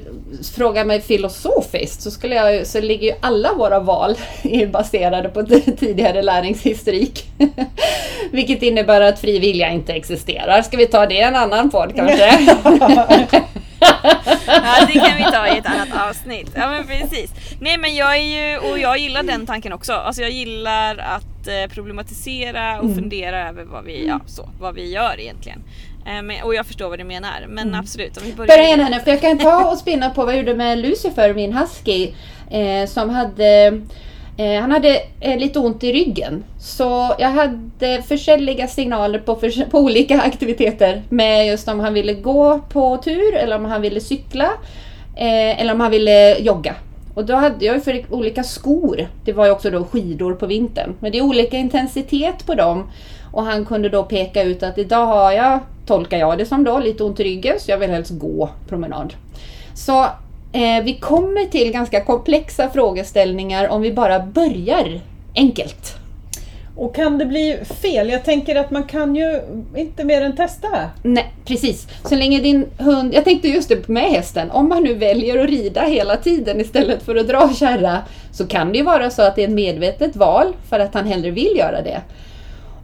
frågar 0.56 0.86
mig 0.86 1.02
filosofiskt, 1.02 2.02
så, 2.02 2.12
skulle 2.12 2.36
jag, 2.36 2.68
så 2.68 2.82
ligger 2.82 3.08
ju 3.08 3.14
alla 3.22 3.54
våra 3.54 3.80
val 3.80 4.16
baserade 4.72 5.30
på 5.30 5.44
tidigare 5.80 6.22
läringshistorik. 6.22 7.26
Vilket 8.32 8.62
innebär 8.62 9.02
att 9.02 9.20
fri 9.20 9.40
vilja 9.40 9.70
inte 9.70 9.94
existerar. 9.94 10.62
Ska 10.62 10.78
vi 10.78 10.88
ta 10.88 11.06
det 11.06 11.16
i 11.16 11.22
en 11.22 11.36
annan 11.36 11.70
podd 11.70 11.96
kanske? 11.96 12.30
Ja, 14.48 14.88
det 14.88 14.94
kan 14.94 15.18
vi 15.18 15.24
ta 15.24 15.48
i 15.48 15.58
ett 15.58 15.66
annat 15.66 16.10
avsnitt. 16.10 16.52
Ja 16.56 16.70
men 16.70 16.88
precis. 16.88 17.32
Nej 17.60 17.78
men 17.78 17.96
jag 17.96 18.18
är 18.18 18.52
ju, 18.52 18.58
och 18.58 18.80
jag 18.80 18.98
gillar 18.98 19.24
den 19.24 19.46
tanken 19.46 19.74
också. 19.74 19.94
Alltså 19.94 20.22
jag 20.22 20.32
gillar 20.32 20.98
att 20.98 21.48
eh, 21.48 21.74
problematisera 21.74 22.80
och 22.80 22.96
fundera 22.96 23.50
över 23.50 23.64
vad 23.64 23.84
vi, 23.84 24.08
ja, 24.08 24.20
så, 24.26 24.50
vad 24.60 24.76
vi 24.76 24.92
gör 24.92 25.20
egentligen. 25.20 25.64
Eh, 26.06 26.22
men, 26.22 26.44
och 26.44 26.56
jag 26.56 26.66
förstår 26.66 26.90
vad 26.90 27.00
du 27.00 27.04
menar. 27.04 27.46
Men 27.48 27.76
absolut, 27.76 28.18
om 28.18 28.24
vi 28.26 28.34
börjar... 28.34 28.48
Börja 28.48 28.68
igen 28.68 28.80
henne, 28.80 29.00
för 29.00 29.12
jag 29.12 29.22
kan 29.22 29.38
ta 29.38 29.72
och 29.72 29.78
spinna 29.78 30.10
på 30.10 30.26
vad 30.26 30.34
jag 30.34 30.40
gjorde 30.40 30.56
med 30.56 30.78
Lucifer, 30.78 31.34
min 31.34 31.54
husky. 31.54 32.14
Eh, 32.52 32.88
som 32.88 33.10
hade 33.10 33.82
Eh, 34.38 34.62
han 34.62 34.72
hade 34.72 35.02
eh, 35.20 35.40
lite 35.40 35.60
ont 35.60 35.84
i 35.84 35.94
ryggen. 35.94 36.44
Så 36.60 37.16
jag 37.20 37.30
hade 37.30 38.02
försäljliga 38.08 38.68
signaler 38.68 39.20
på, 39.20 39.36
för, 39.36 39.66
på 39.70 39.80
olika 39.80 40.22
aktiviteter. 40.22 41.04
Med 41.10 41.48
just 41.48 41.68
om 41.68 41.80
han 41.80 41.94
ville 41.94 42.14
gå 42.14 42.60
på 42.60 42.98
tur 42.98 43.36
eller 43.36 43.56
om 43.56 43.66
han 43.66 43.82
ville 43.82 44.00
cykla. 44.00 44.50
Eh, 45.16 45.62
eller 45.62 45.74
om 45.74 45.80
han 45.80 45.92
ville 45.92 46.38
jogga. 46.40 46.76
Och 47.14 47.26
då 47.26 47.36
hade 47.36 47.66
jag 47.66 47.76
ju 47.76 47.82
för 47.82 48.06
olika 48.10 48.44
skor. 48.44 49.08
Det 49.26 49.34
var 49.34 49.46
ju 49.46 49.52
också 49.52 49.70
då 49.70 49.84
skidor 49.84 50.34
på 50.34 50.46
vintern. 50.46 50.96
Men 51.00 51.12
det 51.12 51.18
är 51.18 51.22
olika 51.22 51.58
intensitet 51.58 52.46
på 52.46 52.56
dem. 52.56 52.90
Och 53.32 53.44
han 53.44 53.66
kunde 53.66 53.90
då 53.90 54.04
peka 54.04 54.44
ut 54.44 54.64
att 54.64 54.78
idag 54.78 55.06
har 55.06 55.32
jag, 55.32 55.60
tolkar 55.86 56.18
jag 56.18 56.38
det 56.38 56.46
som 56.46 56.64
då, 56.64 56.80
lite 56.80 57.04
ont 57.04 57.20
i 57.20 57.24
ryggen 57.24 57.60
så 57.60 57.72
jag 57.72 57.78
vill 57.78 57.90
helst 57.90 58.12
gå 58.12 58.50
promenad. 58.70 59.14
Så 59.74 60.06
eh, 60.56 60.84
vi 60.84 60.94
kommer 60.94 61.46
till 61.46 61.72
ganska 61.72 62.02
komplexa 62.02 62.70
frågeställningar 62.70 63.68
om 63.68 63.82
vi 63.82 63.94
bara 63.94 64.20
börjar 64.20 65.02
enkelt. 65.36 65.96
Och 66.78 66.96
kan 66.96 67.18
det 67.18 67.26
bli 67.26 67.58
fel? 67.82 68.10
Jag 68.10 68.24
tänker 68.24 68.56
att 68.56 68.72
man 68.72 68.84
kan 68.84 69.16
ju 69.16 69.42
inte 69.76 70.04
mer 70.04 70.22
än 70.22 70.36
testa. 70.36 70.68
Nej, 71.04 71.34
precis. 71.46 71.88
Så 72.04 72.16
länge 72.16 72.40
din 72.40 72.66
hund, 72.78 73.14
jag 73.14 73.24
tänkte 73.24 73.48
just 73.48 73.70
det 73.70 73.88
med 73.88 74.04
hästen, 74.04 74.52
om 74.52 74.70
man 74.70 74.84
nu 74.84 74.94
väljer 74.94 75.44
att 75.44 75.50
rida 75.50 75.82
hela 75.82 76.18
tiden 76.18 76.62
istället 76.62 77.04
för 77.04 77.16
att 77.16 77.28
dra 77.28 77.54
kärra 77.54 78.02
så 78.32 78.48
kan 78.48 78.72
det 78.72 78.78
ju 78.78 78.84
vara 78.84 79.10
så 79.10 79.22
att 79.22 79.36
det 79.36 79.44
är 79.44 79.48
ett 79.48 79.54
medvetet 79.54 80.16
val 80.16 80.54
för 80.70 80.80
att 80.80 80.94
han 80.94 81.06
hellre 81.08 81.32
vill 81.32 81.58
göra 81.58 81.82
det. 81.82 82.02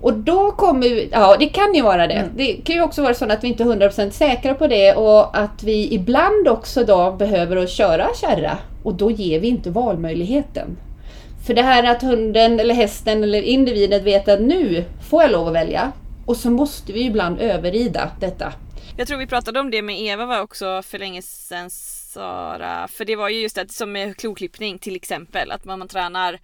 Och 0.01 0.13
då 0.13 0.51
kommer 0.51 1.07
ja 1.11 1.35
det 1.39 1.47
kan 1.47 1.73
ju 1.73 1.81
vara 1.81 2.07
det. 2.07 2.29
Det 2.35 2.53
kan 2.53 2.75
ju 2.75 2.81
också 2.81 3.01
vara 3.01 3.13
så 3.13 3.25
att 3.25 3.43
vi 3.43 3.47
inte 3.47 3.63
är 3.63 3.67
100% 3.67 4.09
säkra 4.09 4.53
på 4.53 4.67
det 4.67 4.93
och 4.95 5.37
att 5.37 5.63
vi 5.63 5.93
ibland 5.93 6.47
också 6.47 6.83
då 6.83 7.11
behöver 7.11 7.57
att 7.57 7.69
köra 7.69 8.07
kärra 8.21 8.57
och 8.83 8.93
då 8.93 9.11
ger 9.11 9.39
vi 9.39 9.47
inte 9.47 9.69
valmöjligheten. 9.69 10.77
För 11.47 11.53
det 11.53 11.61
här 11.61 11.83
att 11.83 12.01
hunden 12.01 12.59
eller 12.59 12.73
hästen 12.73 13.23
eller 13.23 13.41
individen 13.41 14.03
vet 14.03 14.27
att 14.27 14.41
nu 14.41 14.85
får 15.09 15.21
jag 15.21 15.31
lov 15.31 15.47
att 15.47 15.53
välja 15.53 15.91
och 16.25 16.37
så 16.37 16.51
måste 16.51 16.93
vi 16.93 17.05
ibland 17.05 17.39
överrida 17.39 18.11
detta. 18.19 18.53
Jag 18.97 19.07
tror 19.07 19.17
vi 19.17 19.27
pratade 19.27 19.59
om 19.59 19.71
det 19.71 19.81
med 19.81 20.01
Eva 20.01 20.25
var 20.25 20.41
också 20.41 20.81
för 20.81 20.99
länge 20.99 21.21
sedan 21.21 21.69
Sara. 21.69 22.87
För 22.87 23.05
det 23.05 23.15
var 23.15 23.29
ju 23.29 23.39
just 23.39 23.55
det 23.55 23.71
som 23.71 23.91
med 23.91 24.17
kloklippning 24.17 24.79
till 24.79 24.95
exempel. 24.95 25.51
Att 25.51 25.65
man, 25.65 25.79
man 25.79 25.87
tränar 25.87 26.39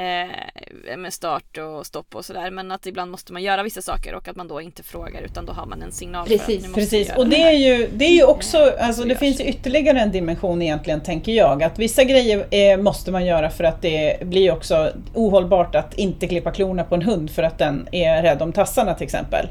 eh, 0.00 0.96
med 0.96 1.12
start 1.12 1.58
och 1.58 1.86
stopp 1.86 2.14
och 2.14 2.24
sådär. 2.24 2.50
Men 2.50 2.72
att 2.72 2.86
ibland 2.86 3.10
måste 3.10 3.32
man 3.32 3.42
göra 3.42 3.62
vissa 3.62 3.82
saker 3.82 4.14
och 4.14 4.28
att 4.28 4.36
man 4.36 4.48
då 4.48 4.60
inte 4.60 4.82
frågar 4.82 5.22
utan 5.22 5.46
då 5.46 5.52
har 5.52 5.66
man 5.66 5.82
en 5.82 5.92
signal 5.92 6.26
för 6.26 6.34
att 6.34 6.40
Precis, 6.46 6.62
måste 6.62 6.80
Precis, 6.80 7.12
och 7.16 7.28
det 7.28 7.36
här. 7.36 7.52
är 7.52 7.56
ju, 7.56 7.88
det 7.92 8.04
är 8.04 8.14
ju 8.14 8.24
också, 8.24 8.72
alltså 8.80 9.02
så 9.02 9.08
det 9.08 9.14
finns 9.14 9.36
det. 9.36 9.44
ytterligare 9.44 10.00
en 10.00 10.12
dimension 10.12 10.62
egentligen 10.62 11.00
tänker 11.00 11.32
jag. 11.32 11.62
Att 11.62 11.78
vissa 11.78 12.04
grejer 12.04 12.46
eh, 12.50 12.76
måste 12.76 13.10
man 13.12 13.26
göra 13.26 13.50
för 13.50 13.64
att 13.64 13.82
det 13.82 14.26
blir 14.26 14.52
också 14.52 14.92
ohållbart 15.14 15.74
att 15.74 15.94
inte 15.94 16.28
klippa 16.28 16.50
klorna 16.50 16.84
på 16.84 16.94
en 16.94 17.02
hund 17.02 17.30
för 17.30 17.42
att 17.42 17.58
den 17.58 17.88
är 17.92 18.22
rädd 18.22 18.42
om 18.42 18.52
tassarna 18.52 18.94
till 18.94 19.04
exempel. 19.04 19.46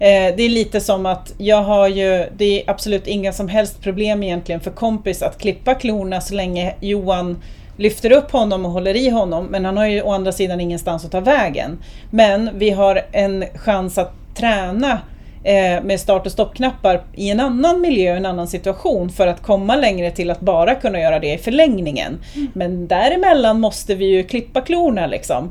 Eh, 0.00 0.36
det 0.36 0.42
är 0.42 0.48
lite 0.48 0.80
som 0.80 1.06
att 1.06 1.34
jag 1.38 1.62
har 1.62 1.88
ju, 1.88 2.26
det 2.36 2.44
är 2.62 2.70
absolut 2.70 3.06
inga 3.06 3.32
som 3.32 3.48
helst 3.48 3.82
problem 3.82 4.22
egentligen 4.22 4.60
för 4.60 4.70
kompis 4.70 5.22
att 5.22 5.38
klippa 5.38 5.74
klorna 5.74 6.20
så 6.20 6.34
länge 6.34 6.74
Johan 6.80 7.42
lyfter 7.78 8.12
upp 8.12 8.30
honom 8.30 8.66
och 8.66 8.72
håller 8.72 8.96
i 8.96 9.10
honom 9.10 9.46
men 9.46 9.64
han 9.64 9.76
har 9.76 9.86
ju 9.86 10.02
å 10.02 10.12
andra 10.12 10.32
sidan 10.32 10.60
ingenstans 10.60 11.04
att 11.04 11.12
ta 11.12 11.20
vägen. 11.20 11.78
Men 12.10 12.50
vi 12.58 12.70
har 12.70 13.02
en 13.12 13.44
chans 13.54 13.98
att 13.98 14.12
träna 14.34 14.98
eh, 15.44 15.82
med 15.82 16.00
start 16.00 16.26
och 16.26 16.32
stoppknappar 16.32 17.02
i 17.14 17.30
en 17.30 17.40
annan 17.40 17.80
miljö, 17.80 18.16
en 18.16 18.26
annan 18.26 18.48
situation 18.48 19.10
för 19.10 19.26
att 19.26 19.42
komma 19.42 19.76
längre 19.76 20.10
till 20.10 20.30
att 20.30 20.40
bara 20.40 20.74
kunna 20.74 21.00
göra 21.00 21.18
det 21.18 21.34
i 21.34 21.38
förlängningen. 21.38 22.18
Men 22.52 22.86
däremellan 22.86 23.60
måste 23.60 23.94
vi 23.94 24.04
ju 24.04 24.22
klippa 24.22 24.60
klorna 24.60 25.06
liksom. 25.06 25.50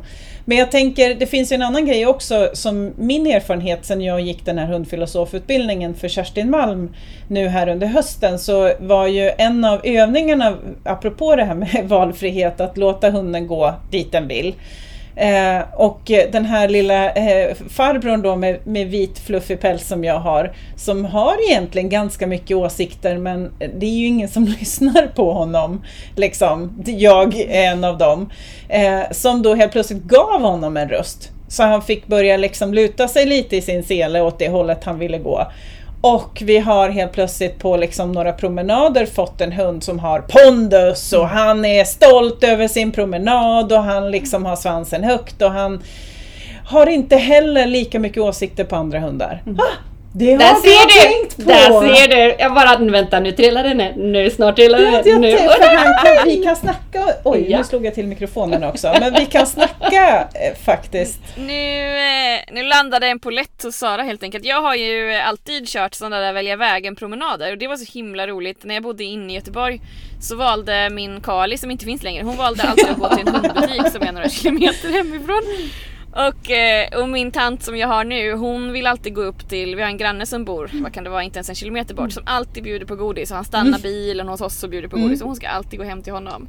Men 0.49 0.57
jag 0.57 0.71
tänker, 0.71 1.15
det 1.15 1.25
finns 1.25 1.51
ju 1.51 1.55
en 1.55 1.61
annan 1.61 1.85
grej 1.85 2.05
också 2.05 2.49
som 2.53 2.93
min 2.97 3.27
erfarenhet 3.27 3.85
sen 3.85 4.01
jag 4.01 4.21
gick 4.21 4.45
den 4.45 4.57
här 4.57 4.65
hundfilosofutbildningen 4.65 5.93
för 5.93 6.07
Kerstin 6.07 6.49
Malm 6.49 6.95
nu 7.27 7.47
här 7.47 7.69
under 7.69 7.87
hösten 7.87 8.39
så 8.39 8.71
var 8.79 9.07
ju 9.07 9.31
en 9.37 9.65
av 9.65 9.81
övningarna, 9.83 10.57
apropå 10.83 11.35
det 11.35 11.43
här 11.43 11.55
med 11.55 11.83
valfrihet, 11.89 12.61
att 12.61 12.77
låta 12.77 13.09
hunden 13.09 13.47
gå 13.47 13.73
dit 13.91 14.11
den 14.11 14.27
vill. 14.27 14.53
Eh, 15.17 15.61
och 15.73 16.01
den 16.31 16.45
här 16.45 16.69
lilla 16.69 17.11
eh, 17.11 17.55
farbrorn 17.69 18.21
då 18.21 18.35
med, 18.35 18.67
med 18.67 18.87
vit 18.87 19.19
fluffig 19.19 19.59
päls 19.59 19.87
som 19.87 20.03
jag 20.03 20.19
har, 20.19 20.53
som 20.75 21.05
har 21.05 21.49
egentligen 21.49 21.89
ganska 21.89 22.27
mycket 22.27 22.57
åsikter 22.57 23.17
men 23.17 23.51
det 23.77 23.85
är 23.85 23.97
ju 23.99 24.05
ingen 24.05 24.29
som 24.29 24.45
lyssnar 24.59 25.07
på 25.07 25.33
honom. 25.33 25.83
Liksom. 26.15 26.83
Jag 26.85 27.35
är 27.35 27.71
en 27.71 27.83
av 27.83 27.97
dem. 27.97 28.29
Eh, 28.69 29.01
som 29.11 29.41
då 29.41 29.55
helt 29.55 29.71
plötsligt 29.71 30.03
gav 30.03 30.41
honom 30.41 30.77
en 30.77 30.89
röst. 30.89 31.31
Så 31.47 31.63
han 31.63 31.81
fick 31.81 32.07
börja 32.07 32.37
liksom 32.37 32.73
luta 32.73 33.07
sig 33.07 33.25
lite 33.25 33.57
i 33.57 33.61
sin 33.61 33.83
sele 33.83 34.21
åt 34.21 34.39
det 34.39 34.49
hållet 34.49 34.83
han 34.83 34.99
ville 34.99 35.17
gå. 35.17 35.51
Och 36.01 36.41
vi 36.45 36.57
har 36.57 36.89
helt 36.89 37.11
plötsligt 37.11 37.59
på 37.59 37.77
liksom 37.77 38.11
några 38.11 38.33
promenader 38.33 39.05
fått 39.05 39.41
en 39.41 39.51
hund 39.51 39.83
som 39.83 39.99
har 39.99 40.19
pondus 40.19 41.13
och 41.13 41.27
han 41.27 41.65
är 41.65 41.83
stolt 41.83 42.43
över 42.43 42.67
sin 42.67 42.91
promenad 42.91 43.71
och 43.71 43.83
han 43.83 44.11
liksom 44.11 44.45
har 44.45 44.55
svansen 44.55 45.03
högt 45.03 45.41
och 45.41 45.51
han 45.51 45.83
har 46.65 46.87
inte 46.87 47.15
heller 47.15 47.65
lika 47.65 47.99
mycket 47.99 48.23
åsikter 48.23 48.63
på 48.63 48.75
andra 48.75 48.99
hundar. 48.99 49.43
Ah, 49.45 49.96
det 50.19 50.31
har 50.31 50.39
Där 50.39 50.55
inte 50.55 50.69
jag 50.69 50.91
ser 50.91 51.01
tänkt 51.01 51.37
du! 51.37 51.43
på! 51.43 51.49
Där 51.51 51.95
ser 51.95 52.07
du! 52.07 52.35
Jag 52.39 52.53
bara, 52.53 52.77
vänta 52.77 53.19
nu 53.19 53.31
trillar 53.31 53.63
den 53.63 53.77
ner. 53.77 53.93
Nu 53.97 54.29
snart 54.29 54.55
trillar 54.55 54.79
den 54.79 54.91
ner. 54.91 55.17
Nu. 55.19 55.37
kan, 55.37 56.27
vi 56.27 56.43
kan 56.43 56.55
snacka, 56.65 57.03
oj 57.23 57.45
Ja. 57.49 57.57
nu 57.57 57.63
slog 57.63 57.85
jag 57.85 57.93
till 57.93 58.07
mikrofonen 58.07 58.63
också, 58.63 58.95
men 58.99 59.13
vi 59.13 59.25
kan 59.25 59.47
snacka 59.47 60.27
eh, 60.33 60.57
faktiskt. 60.65 61.19
Nu, 61.37 61.87
eh, 61.97 62.39
nu 62.53 62.63
landade 62.63 63.07
en 63.07 63.19
polett 63.19 63.63
hos 63.63 63.75
Sara 63.75 64.01
helt 64.03 64.23
enkelt. 64.23 64.45
Jag 64.45 64.61
har 64.61 64.75
ju 64.75 65.13
alltid 65.13 65.67
kört 65.67 65.93
sådana 65.93 66.19
där 66.19 66.33
välja 66.33 66.55
vägen-promenader 66.55 67.51
och 67.51 67.57
det 67.57 67.67
var 67.67 67.77
så 67.77 67.93
himla 67.93 68.27
roligt. 68.27 68.63
När 68.63 68.73
jag 68.73 68.83
bodde 68.83 69.03
inne 69.03 69.33
i 69.33 69.35
Göteborg 69.35 69.81
så 70.21 70.35
valde 70.35 70.89
min 70.89 71.21
Kali, 71.21 71.57
som 71.57 71.71
inte 71.71 71.85
finns 71.85 72.03
längre, 72.03 72.23
hon 72.23 72.37
valde 72.37 72.63
alltid 72.63 72.87
att 72.89 72.97
gå 72.97 73.09
till 73.09 73.27
en 73.27 73.33
hundbutik 73.33 73.91
som 73.91 74.01
är 74.07 74.11
några 74.11 74.29
kilometer 74.29 74.89
hemifrån. 74.91 75.41
Och, 76.11 76.51
eh, 76.51 77.01
och 77.01 77.09
min 77.09 77.31
tant 77.31 77.63
som 77.63 77.77
jag 77.77 77.87
har 77.87 78.03
nu, 78.03 78.33
hon 78.33 78.71
vill 78.71 78.87
alltid 78.87 79.13
gå 79.13 79.21
upp 79.21 79.49
till, 79.49 79.75
vi 79.75 79.81
har 79.81 79.89
en 79.89 79.97
granne 79.97 80.25
som 80.25 80.45
bor, 80.45 80.69
vad 80.73 80.93
kan 80.93 81.03
det 81.03 81.09
vara, 81.09 81.23
inte 81.23 81.37
ens 81.37 81.49
en 81.49 81.55
kilometer 81.55 81.95
bort, 81.95 82.11
som 82.11 82.23
alltid 82.25 82.63
bjuder 82.63 82.85
på 82.85 82.95
godis. 82.95 83.31
Och 83.31 83.35
han 83.35 83.45
stannar 83.45 83.79
bilen 83.79 84.27
hos 84.27 84.41
oss 84.41 84.63
och 84.63 84.69
bjuder 84.69 84.87
på 84.87 84.97
godis 84.97 85.21
och 85.21 85.27
hon 85.27 85.35
ska 85.35 85.47
alltid 85.47 85.79
gå 85.79 85.85
hem 85.85 86.01
till 86.01 86.13
honom. 86.13 86.47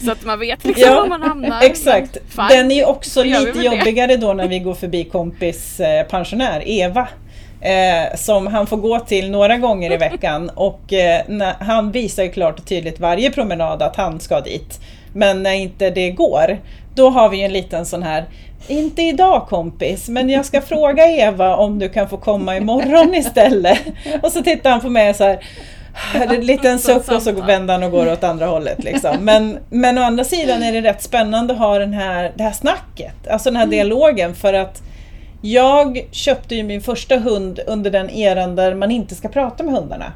Så 0.00 0.12
att 0.12 0.24
man 0.24 0.38
vet 0.38 0.64
liksom 0.64 0.94
var 0.94 1.08
man 1.08 1.22
hamnar. 1.22 1.62
exakt. 1.62 2.18
Men 2.36 2.48
fine. 2.48 2.58
Den 2.58 2.70
är 2.70 2.88
också 2.88 3.22
lite 3.22 3.44
väl 3.44 3.56
det. 3.56 3.64
jobbigare 3.64 4.16
då 4.16 4.32
när 4.32 4.48
vi 4.48 4.58
går 4.58 4.74
förbi 4.74 5.04
kompis 5.04 5.80
eh, 5.80 6.06
pensionär, 6.06 6.62
Eva. 6.66 7.08
Eh, 7.60 8.16
som 8.16 8.46
han 8.46 8.66
får 8.66 8.76
gå 8.76 9.00
till 9.00 9.30
några 9.30 9.56
gånger 9.56 9.92
i 9.92 9.96
veckan 9.96 10.50
och 10.54 10.92
eh, 10.92 11.22
han 11.60 11.92
visar 11.92 12.22
ju 12.22 12.30
klart 12.30 12.58
och 12.58 12.66
tydligt 12.66 13.00
varje 13.00 13.30
promenad 13.30 13.82
att 13.82 13.96
han 13.96 14.20
ska 14.20 14.40
dit. 14.40 14.80
Men 15.12 15.42
när 15.42 15.52
inte 15.52 15.90
det 15.90 16.10
går, 16.10 16.58
då 16.94 17.10
har 17.10 17.28
vi 17.28 17.42
en 17.42 17.52
liten 17.52 17.86
sån 17.86 18.02
här 18.02 18.24
inte 18.68 19.02
idag 19.02 19.46
kompis, 19.48 20.08
men 20.08 20.30
jag 20.30 20.44
ska 20.44 20.60
fråga 20.60 21.06
Eva 21.06 21.56
om 21.56 21.78
du 21.78 21.88
kan 21.88 22.08
få 22.08 22.16
komma 22.16 22.56
imorgon 22.56 23.14
istället. 23.14 23.78
Och 24.22 24.32
så 24.32 24.42
tittar 24.42 24.70
han 24.70 24.80
på 24.80 24.88
mig 24.88 25.14
så 25.14 25.24
här. 25.24 25.38
En 26.14 26.46
liten 26.46 26.78
suck 26.78 27.12
och 27.12 27.22
så 27.22 27.32
vänder 27.32 27.74
han 27.74 27.82
och 27.82 27.90
går 27.90 28.12
åt 28.12 28.24
andra 28.24 28.46
hållet. 28.46 28.84
Liksom. 28.84 29.16
Men, 29.20 29.58
men 29.70 29.98
å 29.98 30.02
andra 30.02 30.24
sidan 30.24 30.62
är 30.62 30.72
det 30.72 30.80
rätt 30.80 31.02
spännande 31.02 31.52
att 31.52 31.58
ha 31.58 31.78
den 31.78 31.92
här, 31.92 32.32
det 32.34 32.42
här 32.42 32.52
snacket, 32.52 33.28
alltså 33.28 33.50
den 33.50 33.56
här 33.56 33.66
dialogen 33.66 34.34
för 34.34 34.54
att 34.54 34.82
jag 35.42 36.06
köpte 36.10 36.54
ju 36.54 36.62
min 36.62 36.80
första 36.80 37.16
hund 37.16 37.60
under 37.66 37.90
den 37.90 38.10
eran 38.10 38.56
där 38.56 38.74
man 38.74 38.90
inte 38.90 39.14
ska 39.14 39.28
prata 39.28 39.62
med 39.64 39.74
hundarna. 39.74 40.12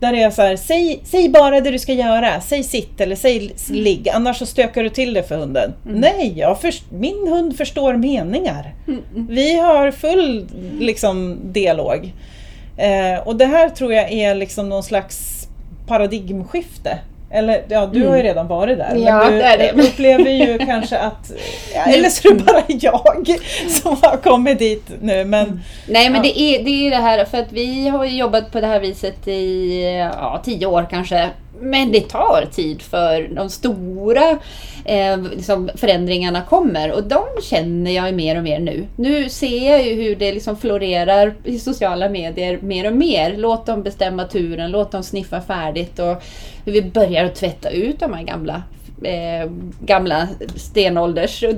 Där 0.00 0.12
det 0.12 0.22
är 0.22 0.30
så 0.30 0.42
här, 0.42 0.56
säg, 0.56 1.00
säg 1.04 1.28
bara 1.28 1.60
det 1.60 1.70
du 1.70 1.78
ska 1.78 1.92
göra, 1.92 2.40
säg 2.40 2.62
sitt 2.62 3.00
eller 3.00 3.16
säg 3.16 3.52
s- 3.54 3.68
ligg, 3.70 4.08
annars 4.08 4.36
så 4.38 4.46
stökar 4.46 4.82
du 4.82 4.88
till 4.88 5.14
det 5.14 5.22
för 5.22 5.36
hunden. 5.36 5.72
Nej, 5.84 6.32
jag 6.36 6.60
först, 6.60 6.82
min 6.90 7.28
hund 7.28 7.56
förstår 7.56 7.94
meningar. 7.94 8.74
Vi 9.28 9.56
har 9.56 9.90
full 9.90 10.46
liksom, 10.80 11.38
dialog. 11.52 12.12
Eh, 12.76 13.26
och 13.26 13.36
det 13.36 13.46
här 13.46 13.68
tror 13.68 13.92
jag 13.92 14.12
är 14.12 14.34
liksom 14.34 14.68
någon 14.68 14.82
slags 14.82 15.46
paradigmskifte. 15.86 16.98
Eller 17.32 17.62
ja, 17.68 17.86
du 17.86 18.06
har 18.06 18.16
ju 18.16 18.22
redan 18.22 18.46
varit 18.48 18.78
där. 18.78 18.96
Ja, 18.96 19.18
men 19.24 19.32
du 19.32 19.38
det 19.38 19.44
är 19.44 19.58
det. 19.74 19.82
upplever 19.82 20.30
ju 20.30 20.58
kanske 20.58 20.98
att, 20.98 21.32
eller 21.86 22.08
så 22.08 22.28
är 22.28 22.34
det 22.34 22.44
bara 22.44 22.62
jag 22.68 23.28
som 23.68 23.96
har 24.02 24.16
kommit 24.16 24.58
dit 24.58 24.90
nu. 25.00 25.24
Men 25.24 25.60
Nej 25.88 26.10
men 26.10 26.14
Ja. 26.14 26.22
det, 26.22 26.40
är, 26.40 26.64
det 26.64 26.70
är 26.86 26.90
det 26.90 26.96
här 26.96 27.24
för 27.24 27.38
att 27.38 27.52
vi 27.52 27.88
har 27.88 28.04
ju 28.04 28.16
jobbat 28.18 28.52
på 28.52 28.60
det 28.60 28.66
här 28.66 28.80
viset 28.80 29.28
i 29.28 29.82
ja, 30.20 30.40
tio 30.44 30.66
år 30.66 30.86
kanske. 30.90 31.28
Men 31.60 31.92
det 31.92 32.00
tar 32.00 32.46
tid 32.52 32.82
för 32.82 33.28
de 33.34 33.50
stora 33.50 34.38
eh, 34.84 35.22
liksom 35.22 35.70
förändringarna 35.74 36.42
kommer 36.42 36.92
och 36.92 37.04
de 37.04 37.24
känner 37.42 37.90
jag 37.90 38.14
mer 38.14 38.36
och 38.36 38.42
mer 38.42 38.60
nu. 38.60 38.86
Nu 38.96 39.28
ser 39.28 39.70
jag 39.70 39.86
ju 39.86 39.94
hur 39.94 40.16
det 40.16 40.32
liksom 40.32 40.56
florerar 40.56 41.34
i 41.44 41.58
sociala 41.58 42.08
medier 42.08 42.58
mer 42.62 42.86
och 42.86 42.96
mer. 42.96 43.34
Låt 43.36 43.66
dem 43.66 43.82
bestämma 43.82 44.24
turen, 44.24 44.70
låt 44.70 44.92
dem 44.92 45.02
sniffa 45.02 45.40
färdigt 45.40 45.98
och 45.98 46.22
hur 46.64 46.72
vi 46.72 46.82
börjar 46.82 47.24
att 47.24 47.34
tvätta 47.34 47.70
ut 47.70 48.00
de 48.00 48.12
här 48.12 48.22
gamla 48.22 48.62
eh, 49.02 49.50
gamla 49.80 50.28
stenålders 50.56 51.42
och 51.42 51.52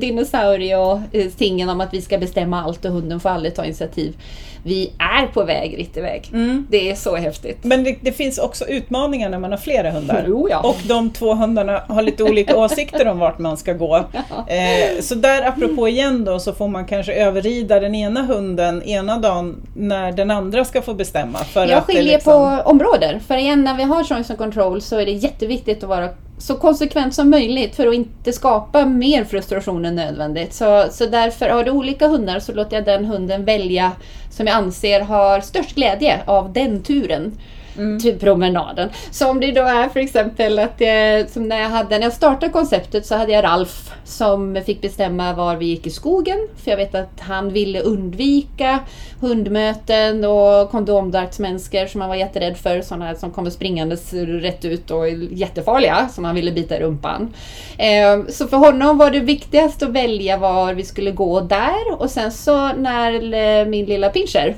eh, 1.13 1.31
tingen 1.37 1.69
om 1.69 1.81
att 1.81 1.95
vi 1.95 2.01
ska 2.01 2.19
bestämma 2.19 2.63
allt 2.63 2.85
och 2.85 2.93
hunden 2.93 3.21
får 3.21 3.29
aldrig 3.29 3.55
ta 3.55 3.65
initiativ. 3.65 4.17
Vi 4.65 4.93
är 4.99 5.27
på 5.27 5.45
väg 5.45 5.79
rätt 5.79 5.97
iväg. 5.97 6.31
Mm. 6.33 6.67
Det 6.71 6.91
är 6.91 6.95
så 6.95 7.17
häftigt. 7.17 7.65
Men 7.65 7.85
det, 7.85 7.97
det 8.01 8.13
finns 8.13 8.39
också 8.39 8.67
utmaningar 8.67 9.29
när 9.29 9.39
man 9.39 9.51
har 9.51 9.59
flera 9.59 9.91
hundar. 9.91 10.25
Jo, 10.29 10.49
ja. 10.51 10.61
Och 10.61 10.77
de 10.89 11.11
två 11.11 11.35
hundarna 11.35 11.83
har 11.89 12.03
lite 12.03 12.23
olika 12.23 12.57
åsikter 12.59 13.09
om 13.09 13.19
vart 13.19 13.39
man 13.39 13.57
ska 13.57 13.73
gå. 13.73 13.97
Eh, 13.97 15.01
så 15.01 15.15
där 15.15 15.49
apropå 15.49 15.89
igen 15.89 16.25
då 16.25 16.39
så 16.39 16.53
får 16.53 16.69
man 16.69 16.87
kanske 16.87 17.13
överrida 17.15 17.81
den 17.81 17.95
ena 17.95 18.23
hunden 18.23 18.83
ena 18.83 19.19
dagen 19.19 19.57
när 19.77 20.13
den 20.13 20.31
andra 20.31 20.65
ska 20.65 20.83
få 20.83 20.95
bestämma. 20.95 21.39
För 21.39 21.67
Jag 21.67 21.83
skiljer 21.85 22.03
liksom- 22.03 22.33
på 22.33 22.71
områden. 22.71 23.21
För 23.21 23.37
igen, 23.37 23.65
när 23.65 23.77
vi 23.77 23.83
har 23.83 24.05
choice 24.05 24.31
and 24.31 24.39
control 24.39 24.81
så 24.81 24.99
är 24.99 25.07
det 25.07 25.13
jätteviktigt 25.13 25.83
att 25.83 25.89
vara 25.89 26.09
så 26.39 26.55
konsekvent 26.55 27.15
som 27.15 27.31
möjligt 27.31 27.77
för 27.77 27.87
att 27.87 27.95
inte 27.95 28.33
skapa 28.33 28.87
mer 28.87 29.25
frustration 29.25 29.85
än 29.85 29.95
nödvändigt. 29.95 30.55
Så, 30.55 30.87
så 30.91 31.07
därför, 31.07 31.49
har 31.49 31.65
du 31.65 31.71
olika 31.71 32.09
hundar 32.09 32.41
så 32.41 32.53
låter 32.53 32.77
jag 32.77 32.85
den 32.85 33.05
hunden 33.05 33.45
välja 33.45 33.93
som 34.33 34.47
jag 34.47 34.57
anser 34.57 35.01
har 35.01 35.41
störst 35.41 35.75
glädje 35.75 36.23
av 36.27 36.53
den 36.53 36.83
turen. 36.83 37.39
Mm. 37.77 38.01
Typ 38.01 38.21
promenaden. 38.21 38.89
Så 39.11 39.31
om 39.31 39.41
det 39.41 39.53
då 39.53 39.63
är 39.63 39.89
för 39.89 40.01
exempel 40.01 40.59
att 40.59 40.81
jag, 40.81 41.31
som 41.31 41.49
när 41.49 41.61
jag 41.61 41.69
hade, 41.69 41.99
när 41.99 42.07
jag 42.07 42.13
startade 42.13 42.53
konceptet 42.53 43.07
så 43.07 43.15
hade 43.15 43.33
jag 43.33 43.45
Ralf 43.45 43.93
som 44.05 44.63
fick 44.67 44.81
bestämma 44.81 45.33
var 45.33 45.57
vi 45.57 45.67
gick 45.67 45.87
i 45.87 45.91
skogen. 45.91 46.49
För 46.57 46.71
jag 46.71 46.79
vet 46.79 46.95
att 46.95 47.21
han 47.21 47.53
ville 47.53 47.81
undvika 47.81 48.79
hundmöten 49.21 50.25
och 50.25 50.71
kondomdartsmänniskor 50.71 51.87
som 51.87 52.01
han 52.01 52.11
var 52.11 52.17
jätterädd 52.17 52.57
för. 52.57 52.81
Sådana 52.81 53.15
som 53.15 53.31
kommer 53.31 53.51
springandes 53.51 54.13
rätt 54.15 54.65
ut 54.65 54.91
och 54.91 55.09
är 55.09 55.33
jättefarliga 55.33 56.09
som 56.09 56.25
han 56.25 56.35
ville 56.35 56.53
bita 56.53 56.77
i 56.77 56.81
rumpan. 56.81 57.35
Ehm, 57.79 58.27
så 58.29 58.49
för 58.49 58.57
honom 58.57 58.99
var 58.99 59.11
det 59.11 59.21
viktigast 59.21 59.83
att 59.83 59.91
välja 59.91 60.37
var 60.37 60.75
vi 60.75 60.85
skulle 60.85 61.11
gå 61.11 61.41
där 61.41 61.93
och 61.99 62.11
sen 62.11 62.33
så 62.33 62.73
när 62.73 63.35
eh, 63.35 63.67
min 63.67 63.87
lilla 63.87 64.09
pinscher 64.09 64.57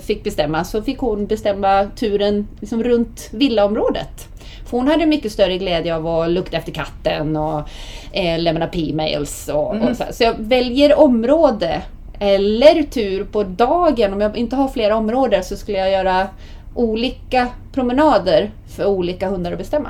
fick 0.00 0.24
bestämma 0.24 0.64
så 0.64 0.82
fick 0.82 0.98
hon 0.98 1.26
bestämma 1.26 1.84
turen 1.96 2.48
liksom 2.60 2.84
runt 2.84 3.28
villaområdet. 3.32 4.28
För 4.66 4.76
hon 4.76 4.88
hade 4.88 5.06
mycket 5.06 5.32
större 5.32 5.58
glädje 5.58 5.96
av 5.96 6.06
att 6.06 6.30
lukta 6.30 6.56
efter 6.56 6.72
katten 6.72 7.36
och 7.36 7.68
eh, 8.12 8.38
lämna 8.38 8.66
p-mails 8.66 9.48
och, 9.48 9.74
och 9.74 9.96
så, 9.96 10.04
så 10.10 10.22
jag 10.24 10.34
väljer 10.38 10.98
område 10.98 11.82
eller 12.20 12.82
tur 12.82 13.24
på 13.24 13.42
dagen. 13.42 14.12
Om 14.12 14.20
jag 14.20 14.36
inte 14.36 14.56
har 14.56 14.68
flera 14.68 14.96
områden 14.96 15.44
så 15.44 15.56
skulle 15.56 15.78
jag 15.78 15.90
göra 15.90 16.28
olika 16.74 17.48
promenader 17.72 18.50
för 18.76 18.86
olika 18.86 19.28
hundar 19.28 19.52
att 19.52 19.58
bestämma. 19.58 19.88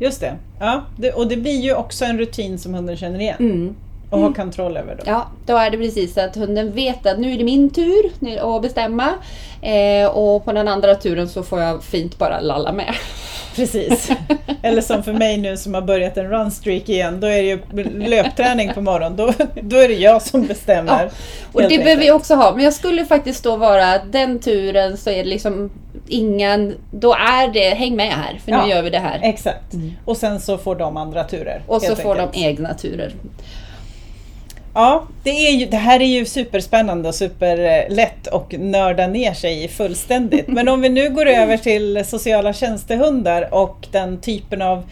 Just 0.00 0.20
det. 0.20 0.36
Ja, 0.60 0.82
det. 0.96 1.12
Och 1.12 1.28
det 1.28 1.36
blir 1.36 1.60
ju 1.60 1.74
också 1.74 2.04
en 2.04 2.18
rutin 2.18 2.58
som 2.58 2.74
hunden 2.74 2.96
känner 2.96 3.20
igen 3.20 3.36
Mm. 3.38 3.74
Och 4.10 4.20
har 4.20 4.32
kontroll 4.32 4.76
över. 4.76 4.94
Då. 4.94 5.02
Ja, 5.06 5.28
då 5.46 5.56
är 5.56 5.70
det 5.70 5.76
precis 5.76 6.14
så 6.14 6.20
att 6.20 6.36
hunden 6.36 6.72
vet 6.72 7.06
att 7.06 7.18
nu 7.18 7.32
är 7.32 7.38
det 7.38 7.44
min 7.44 7.70
tur 7.70 8.12
att 8.40 8.62
bestämma. 8.62 9.14
Eh, 9.62 10.06
och 10.08 10.44
på 10.44 10.52
den 10.52 10.68
andra 10.68 10.94
turen 10.94 11.28
så 11.28 11.42
får 11.42 11.60
jag 11.60 11.84
fint 11.84 12.18
bara 12.18 12.40
lalla 12.40 12.72
med. 12.72 12.94
Precis. 13.56 14.10
Eller 14.62 14.82
som 14.82 15.02
för 15.02 15.12
mig 15.12 15.36
nu 15.36 15.56
som 15.56 15.74
har 15.74 15.82
börjat 15.82 16.16
en 16.16 16.28
runstreak 16.30 16.88
igen, 16.88 17.20
då 17.20 17.26
är 17.26 17.42
det 17.42 17.48
ju 17.48 17.58
löpträning 18.08 18.74
på 18.74 18.80
morgonen. 18.80 19.16
Då, 19.16 19.32
då 19.62 19.76
är 19.76 19.88
det 19.88 19.94
jag 19.94 20.22
som 20.22 20.46
bestämmer. 20.46 21.04
Ja, 21.04 21.10
Och 21.52 21.62
det 21.62 21.78
behöver 21.78 22.02
vi 22.02 22.10
också 22.10 22.34
ha. 22.34 22.54
Men 22.54 22.64
jag 22.64 22.72
skulle 22.74 23.04
faktiskt 23.04 23.44
då 23.44 23.56
vara 23.56 23.98
den 23.98 24.38
turen 24.38 24.96
så 24.96 25.10
är 25.10 25.16
det 25.16 25.30
liksom 25.30 25.70
ingen, 26.08 26.74
då 26.90 27.12
är 27.14 27.48
det 27.48 27.74
häng 27.74 27.96
med 27.96 28.12
här 28.12 28.40
för 28.44 28.52
Ja. 28.52 28.64
nu 28.64 28.70
gör 28.70 28.82
vi 28.82 28.90
det 28.90 28.98
här. 28.98 29.20
Exakt. 29.22 29.74
Och 30.04 30.16
sen 30.16 30.40
så 30.40 30.58
får 30.58 30.76
de 30.76 30.96
andra 30.96 31.24
turer. 31.24 31.62
Och 31.66 31.82
så 31.82 31.96
får 31.96 32.10
enkelt. 32.10 32.32
de 32.32 32.44
egna 32.44 32.74
turer. 32.74 33.12
Ja, 34.78 35.06
det, 35.22 35.30
är 35.30 35.50
ju, 35.50 35.66
det 35.66 35.76
här 35.76 36.00
är 36.00 36.06
ju 36.06 36.24
superspännande 36.24 37.08
och 37.08 37.14
superlätt 37.14 38.28
att 38.28 38.52
nörda 38.52 39.06
ner 39.06 39.32
sig 39.32 39.64
i 39.64 39.68
fullständigt. 39.68 40.48
Men 40.48 40.68
om 40.68 40.80
vi 40.80 40.88
nu 40.88 41.10
går 41.10 41.26
över 41.26 41.56
till 41.56 42.04
sociala 42.04 42.52
tjänstehundar 42.52 43.54
och 43.54 43.86
den 43.92 44.20
typen 44.20 44.62
av 44.62 44.82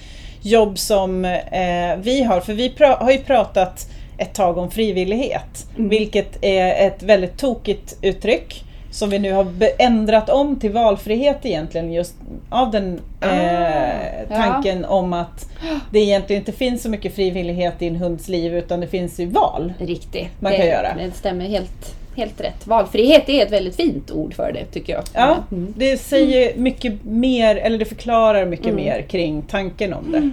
jobb 0.43 0.79
som 0.79 1.25
eh, 1.25 1.97
vi 1.99 2.23
har. 2.23 2.41
För 2.41 2.53
vi 2.53 2.73
har 2.79 3.11
ju 3.11 3.19
pratat 3.19 3.91
ett 4.19 4.35
tag 4.35 4.59
om 4.59 4.71
frivillighet, 4.71 5.67
vilket 5.77 6.45
är 6.45 6.87
ett 6.87 7.03
väldigt 7.03 7.39
tokigt 7.39 7.97
uttryck 8.03 8.65
som 8.97 9.11
vi 9.11 9.19
nu 9.19 9.33
har 9.33 9.47
ändrat 9.79 10.31
om 10.31 10.57
till 10.61 10.73
valfrihet 10.73 11.37
egentligen 11.43 11.93
just 11.93 12.15
av 12.51 12.71
den 12.71 13.01
eh, 13.21 13.31
ja. 13.31 14.37
tanken 14.37 14.85
om 14.85 15.13
att 15.13 15.49
det 15.91 15.99
egentligen 15.99 16.43
inte 16.43 16.53
finns 16.53 16.83
så 16.83 16.91
mycket 16.91 17.15
frivillighet 17.15 17.83
i 17.83 17.87
en 17.87 17.97
hunds 17.97 18.29
liv 18.29 18.55
utan 18.57 18.81
det 18.81 18.87
finns 18.87 19.21
ju 19.21 19.27
val. 19.27 19.73
Riktigt. 19.79 20.29
Man 20.41 20.53
det, 20.53 20.59
kan 20.59 20.67
göra. 20.67 20.95
Det 20.99 21.11
stämmer 21.11 21.45
helt, 21.45 21.95
helt 22.17 22.41
rätt. 22.41 22.67
Valfrihet 22.67 23.29
är 23.29 23.43
ett 23.47 23.53
väldigt 23.53 23.77
fint 23.77 24.11
ord 24.11 24.35
för 24.35 24.53
det 24.53 24.65
tycker 24.65 24.93
jag. 24.93 25.03
Ja, 25.13 25.37
Mm. 25.53 25.75
det 25.77 25.97
säger 25.97 26.57
mycket 26.57 27.05
mer, 27.05 27.57
eller 27.57 27.79
det 27.79 27.85
förklarar 27.85 28.47
mycket 28.47 28.75
mer 28.75 29.03
kring 29.03 29.43
tanken 29.43 29.93
om 29.95 30.13
det. 30.13 30.31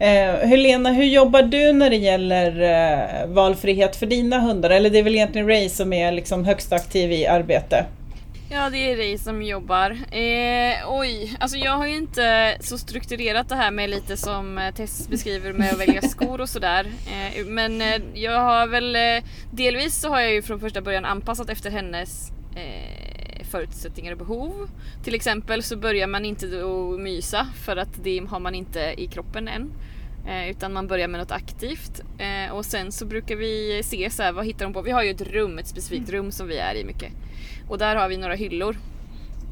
Eh, 0.00 0.48
Helena, 0.48 0.92
hur 0.92 1.04
jobbar 1.04 1.42
du 1.42 1.72
när 1.72 1.90
det 1.90 1.96
gäller 1.96 2.60
eh, 2.60 3.26
valfrihet 3.26 3.96
för 3.96 4.06
dina 4.06 4.38
hundar? 4.38 4.70
Eller 4.70 4.90
det 4.90 4.98
är 4.98 5.02
väl 5.02 5.14
egentligen 5.14 5.48
Ray 5.48 5.68
som 5.68 5.92
är 5.92 6.12
liksom 6.12 6.44
högst 6.44 6.72
aktiv 6.72 7.12
i 7.12 7.26
arbete? 7.26 7.86
Ja, 8.50 8.70
det 8.70 8.92
är 8.92 8.96
Ray 8.96 9.18
som 9.18 9.42
jobbar. 9.42 9.90
Eh, 9.90 10.74
oj, 10.88 11.36
alltså 11.40 11.56
jag 11.56 11.72
har 11.72 11.86
ju 11.86 11.96
inte 11.96 12.56
så 12.60 12.78
strukturerat 12.78 13.48
det 13.48 13.54
här 13.54 13.70
med 13.70 13.90
lite 13.90 14.16
som 14.16 14.58
eh, 14.58 14.74
Tess 14.74 15.08
beskriver 15.08 15.52
med 15.52 15.72
att 15.72 15.80
välja 15.80 16.02
skor 16.08 16.40
och 16.40 16.48
sådär. 16.48 16.86
Eh, 17.06 17.46
men 17.46 17.80
eh, 17.80 18.00
jag 18.14 18.40
har 18.40 18.66
väl 18.66 18.96
eh, 18.96 19.24
delvis 19.52 20.00
så 20.00 20.08
har 20.08 20.20
jag 20.20 20.32
ju 20.32 20.42
från 20.42 20.60
första 20.60 20.80
början 20.80 21.04
anpassat 21.04 21.50
efter 21.50 21.70
hennes 21.70 22.30
eh, 22.56 23.09
förutsättningar 23.44 24.12
och 24.12 24.18
behov. 24.18 24.70
Till 25.04 25.14
exempel 25.14 25.62
så 25.62 25.76
börjar 25.76 26.06
man 26.06 26.24
inte 26.24 26.46
att 26.46 27.00
mysa 27.00 27.46
för 27.64 27.76
att 27.76 28.04
det 28.04 28.22
har 28.28 28.40
man 28.40 28.54
inte 28.54 28.94
i 28.96 29.06
kroppen 29.06 29.48
än. 29.48 29.72
Eh, 30.26 30.50
utan 30.50 30.72
man 30.72 30.86
börjar 30.86 31.08
med 31.08 31.20
något 31.20 31.32
aktivt. 31.32 32.02
Eh, 32.18 32.54
och 32.54 32.64
sen 32.64 32.92
så 32.92 33.06
brukar 33.06 33.36
vi 33.36 33.82
se 33.84 34.10
så 34.10 34.22
här, 34.22 34.32
vad 34.32 34.46
hittar 34.46 34.64
de 34.64 34.72
på? 34.72 34.82
Vi 34.82 34.90
har 34.90 35.02
ju 35.02 35.10
ett 35.10 35.20
rum, 35.20 35.58
ett 35.58 35.66
specifikt 35.66 36.10
rum 36.10 36.32
som 36.32 36.48
vi 36.48 36.58
är 36.58 36.74
i 36.74 36.84
mycket. 36.84 37.12
Och 37.68 37.78
där 37.78 37.96
har 37.96 38.08
vi 38.08 38.16
några 38.16 38.34
hyllor. 38.34 38.76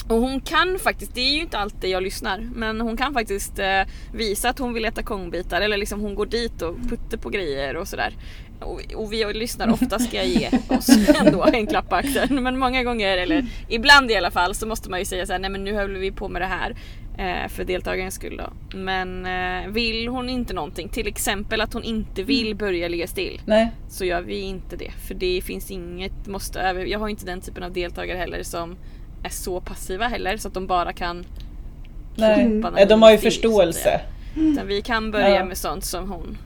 Och 0.09 0.16
hon 0.16 0.40
kan 0.40 0.79
faktiskt, 0.79 1.14
det 1.14 1.20
är 1.20 1.35
ju 1.35 1.40
inte 1.40 1.59
alltid 1.59 1.90
jag 1.90 2.03
lyssnar, 2.03 2.38
men 2.55 2.81
hon 2.81 2.96
kan 2.96 3.14
faktiskt 3.14 3.59
eh, 3.59 3.83
visa 4.14 4.48
att 4.48 4.59
hon 4.59 4.74
vill 4.74 4.85
äta 4.85 5.03
kongbitar 5.03 5.61
eller 5.61 5.77
liksom 5.77 6.01
hon 6.01 6.14
går 6.14 6.27
dit 6.27 6.62
och 6.62 6.77
puttar 6.88 7.18
på 7.18 7.31
grejer 7.31 7.77
och 7.77 7.88
sådär. 7.88 8.14
Och, 8.61 8.81
och 8.94 9.12
vi 9.12 9.33
lyssnar 9.33 9.73
ofta 9.73 9.99
ska 9.99 10.16
jag 10.16 10.27
ge 10.27 10.51
oss 10.68 10.88
ändå 11.21 11.44
en 11.53 11.66
klapp 11.66 11.88
på 11.88 11.94
axeln. 11.97 12.42
Men 12.42 12.59
många 12.59 12.85
gånger, 12.85 13.16
eller 13.18 13.47
ibland 13.68 14.11
i 14.11 14.16
alla 14.16 14.31
fall, 14.31 14.55
så 14.55 14.66
måste 14.66 14.90
man 14.90 14.99
ju 14.99 15.05
säga 15.05 15.27
så 15.27 15.33
här, 15.33 15.40
nej 15.40 15.51
men 15.51 15.64
nu 15.64 15.75
höll 15.75 15.97
vi 15.97 16.11
på 16.12 16.29
med 16.29 16.42
det 16.42 16.47
här. 16.47 16.77
Eh, 17.18 17.49
för 17.49 17.64
deltagarens 17.64 18.14
skull 18.14 18.37
då. 18.37 18.77
Men 18.79 19.27
eh, 19.27 19.68
vill 19.68 20.09
hon 20.09 20.29
inte 20.29 20.55
någonting, 20.55 20.88
till 20.88 21.07
exempel 21.07 21.61
att 21.61 21.75
hon 21.75 21.85
inte 21.85 22.23
vill 22.23 22.57
börja 22.57 22.88
ligga 22.88 23.07
still 23.07 23.40
Nej. 23.44 23.71
så 23.88 24.05
gör 24.05 24.21
vi 24.23 24.40
inte 24.40 24.77
det. 24.77 24.90
För 24.90 25.14
det 25.14 25.40
finns 25.44 25.71
inget 25.71 26.27
måste 26.27 26.61
över. 26.61 26.85
Jag 26.85 26.99
har 26.99 27.09
inte 27.09 27.27
den 27.27 27.40
typen 27.40 27.62
av 27.62 27.73
deltagare 27.73 28.18
heller 28.18 28.42
som 28.42 28.77
är 29.25 29.29
så 29.29 29.61
passiva 29.61 30.09
heller 30.09 30.37
så 30.37 30.49
att 30.49 30.55
de 30.55 30.66
bara 30.66 30.92
kan 30.92 31.27
Nej. 32.16 32.49
när 32.49 32.87
De 32.87 33.03
har 33.03 33.11
ju 33.11 33.18
förståelse. 33.18 34.01
Utan 34.37 34.66
vi 34.66 34.83
kan 34.83 35.11
börja 35.11 35.35
Ja. 35.35 35.44
med 35.44 35.59
sånt 35.59 35.85
som 35.85 36.11
hon. 36.11 36.38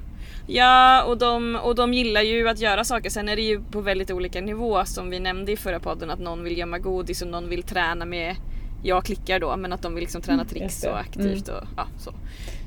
Ja, 0.47 1.03
och 1.03 1.19
de, 1.19 1.59
och 1.63 1.75
de 1.75 1.95
gillar 1.95 2.23
ju 2.23 2.49
att 2.49 2.61
göra 2.61 2.85
saker. 2.85 3.11
Sen 3.11 3.29
är 3.29 3.37
det 3.37 3.43
ju 3.43 3.61
på 3.63 3.81
väldigt 3.81 4.11
olika 4.11 4.41
nivå 4.41 4.85
som 4.85 5.11
vi 5.11 5.21
nämnde 5.21 5.53
i 5.53 5.57
förra 5.57 5.81
podden 5.81 6.11
att 6.11 6.21
någon 6.21 6.45
vill 6.45 6.59
gömma 6.59 6.79
godis 6.79 7.23
och 7.23 7.29
någon 7.29 7.49
vill 7.49 7.63
träna 7.63 8.05
med 8.05 8.37
jag 8.83 9.05
klickar 9.05 9.41
då 9.41 9.57
men 9.57 9.73
att 9.73 9.83
de 9.83 9.95
vill 9.95 10.03
liksom 10.03 10.23
träna 10.23 10.43
just 10.43 10.55
tricks 10.55 10.81
det. 10.81 10.91
och 10.91 10.99
aktivt 10.99 11.49
och 11.49 11.65
ja 11.77 11.87
så. 11.99 12.13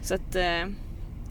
Så 0.03 0.15
att 0.15 0.35
eh, 0.35 0.69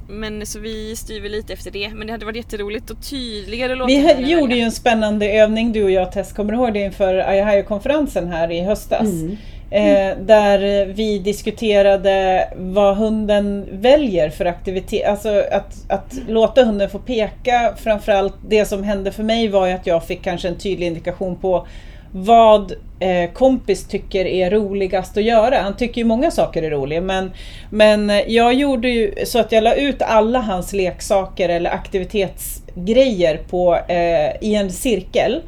men 0.08 0.46
så 0.46 0.58
vi 0.58 0.96
styr 0.96 1.20
väl 1.20 1.32
lite 1.32 1.52
efter 1.52 1.70
det. 1.70 1.90
Men 1.94 2.06
det 2.06 2.12
hade 2.12 2.24
varit 2.24 2.36
jätteroligt 2.36 2.90
och 2.90 3.02
tydligare 3.10 3.74
låta 3.74 3.88
Vi 3.88 4.30
gjorde 4.32 4.54
ju 4.54 4.60
en 4.60 4.72
spännande 4.72 5.26
övning 5.26 5.72
du 5.72 5.84
och 5.84 5.90
jag 5.90 6.12
Tess, 6.12 6.32
kommer 6.32 6.52
du 6.52 6.58
ihåg 6.58 6.72
det 6.72 6.80
inför 6.80 7.14
Ayahayo-konferensen 7.14 8.28
här 8.28 8.50
i 8.50 8.60
höstas? 8.60 9.08
Mm. 9.08 9.36
Eh, 9.74 10.16
där 10.18 10.86
vi 10.86 11.18
diskuterade 11.18 12.48
vad 12.56 12.96
hunden 12.96 13.66
väljer 13.70 14.30
för 14.30 14.44
aktivitet. 14.44 15.06
Alltså 15.08 15.44
att, 15.52 15.84
att 15.88 16.14
låta 16.28 16.64
hunden 16.64 16.90
få 16.90 16.98
peka. 16.98 17.74
Framförallt 17.76 18.34
det 18.48 18.64
som 18.64 18.82
hände 18.82 19.12
för 19.12 19.22
mig 19.22 19.48
var 19.48 19.66
ju 19.66 19.72
att 19.72 19.86
jag 19.86 20.04
fick 20.04 20.22
kanske 20.22 20.48
en 20.48 20.58
tydlig 20.58 20.86
indikation 20.86 21.36
på 21.36 21.66
vad 22.12 22.72
eh, 23.00 23.30
kompis 23.32 23.88
tycker 23.88 24.24
är 24.24 24.50
roligast 24.50 25.16
att 25.16 25.24
göra. 25.24 25.62
Han 25.62 25.76
tycker 25.76 26.00
ju 26.00 26.04
många 26.04 26.30
saker 26.30 26.62
är 26.62 26.70
roliga 26.70 27.00
men, 27.00 27.30
men 27.70 28.12
jag 28.26 28.54
gjorde 28.54 28.88
ju 28.88 29.14
så 29.26 29.38
att 29.38 29.52
jag 29.52 29.64
la 29.64 29.74
ut 29.74 30.02
alla 30.02 30.38
hans 30.38 30.72
leksaker 30.72 31.48
eller 31.48 31.70
aktivitetsgrejer 31.70 33.36
på, 33.50 33.78
eh, 33.88 34.30
i 34.40 34.54
en 34.54 34.70
cirkel. 34.70 35.42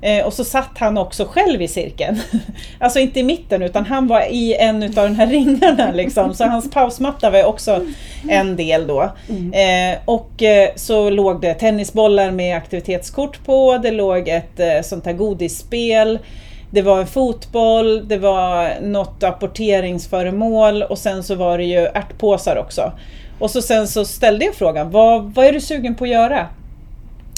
Eh, 0.00 0.26
och 0.26 0.32
så 0.32 0.44
satt 0.44 0.78
han 0.78 0.98
också 0.98 1.24
själv 1.24 1.62
i 1.62 1.68
cirkeln. 1.68 2.20
alltså 2.80 2.98
inte 2.98 3.20
i 3.20 3.22
mitten 3.22 3.62
utan 3.62 3.86
han 3.86 4.06
var 4.06 4.20
i 4.30 4.54
en 4.54 4.82
av 4.82 4.90
de 4.90 5.14
här 5.14 5.26
ringarna 5.26 5.92
liksom. 5.92 6.34
Så 6.34 6.44
hans 6.44 6.70
pausmatta 6.70 7.30
var 7.30 7.44
också 7.44 7.86
en 8.28 8.56
del 8.56 8.86
då. 8.86 9.02
Eh, 9.52 9.98
och 10.04 10.42
eh, 10.42 10.70
så 10.76 11.10
låg 11.10 11.40
det 11.40 11.54
tennisbollar 11.54 12.30
med 12.30 12.56
aktivitetskort 12.56 13.44
på, 13.44 13.78
det 13.82 13.90
låg 13.90 14.28
ett 14.28 14.60
eh, 14.60 14.82
sånt 14.82 15.06
här 15.06 15.12
godisspel. 15.12 16.18
Det 16.70 16.82
var 16.82 17.00
en 17.00 17.06
fotboll, 17.06 18.08
det 18.08 18.18
var 18.18 18.80
något 18.80 19.22
apporteringsföremål 19.22 20.82
och 20.82 20.98
sen 20.98 21.22
så 21.22 21.34
var 21.34 21.58
det 21.58 21.64
ju 21.64 21.86
ärtpåsar 21.86 22.56
också. 22.56 22.92
Och 23.38 23.50
så 23.50 23.62
sen 23.62 23.88
så 23.88 24.04
ställde 24.04 24.44
jag 24.44 24.54
frågan, 24.54 24.90
vad, 24.90 25.34
vad 25.34 25.46
är 25.46 25.52
du 25.52 25.60
sugen 25.60 25.94
på 25.94 26.04
att 26.04 26.10
göra? 26.10 26.46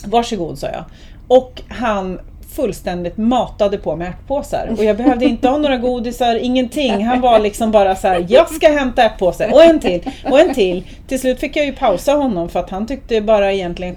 Varsågod, 0.05 0.59
sa 0.59 0.67
jag. 0.67 0.85
Och 1.29 1.63
han 1.69 2.21
fullständigt 2.55 3.17
matade 3.17 3.79
på 3.79 3.97
med 3.97 4.09
ärtpåsar. 4.09 4.75
Och 4.79 4.85
jag 4.85 4.97
behövde 4.97 5.25
inte 5.25 5.49
ha 5.49 5.59
några 5.59 5.77
godisar, 5.77 6.37
ingenting. 6.37 7.05
Han 7.05 7.21
var 7.21 7.39
liksom 7.39 7.71
bara 7.71 7.97
så 7.97 8.09
här, 8.09 8.27
jag 8.29 8.51
ska 8.51 8.69
hämta 8.73 9.03
ärtpåse 9.03 9.47
och 9.47 9.65
en 9.65 9.81
till 9.81 10.11
och 10.31 10.41
en 10.41 10.55
till. 10.55 10.85
Till 11.09 11.21
slut 11.21 11.41
fick 11.41 11.57
jag 11.57 11.67
ju 11.67 11.73
pausa 11.73 12.13
honom 12.13 12.49
för 12.49 12.61
att 12.61 12.71
han 12.71 12.87
tyckte 12.87 13.21
bara 13.21 13.53
egentligen, 13.53 13.97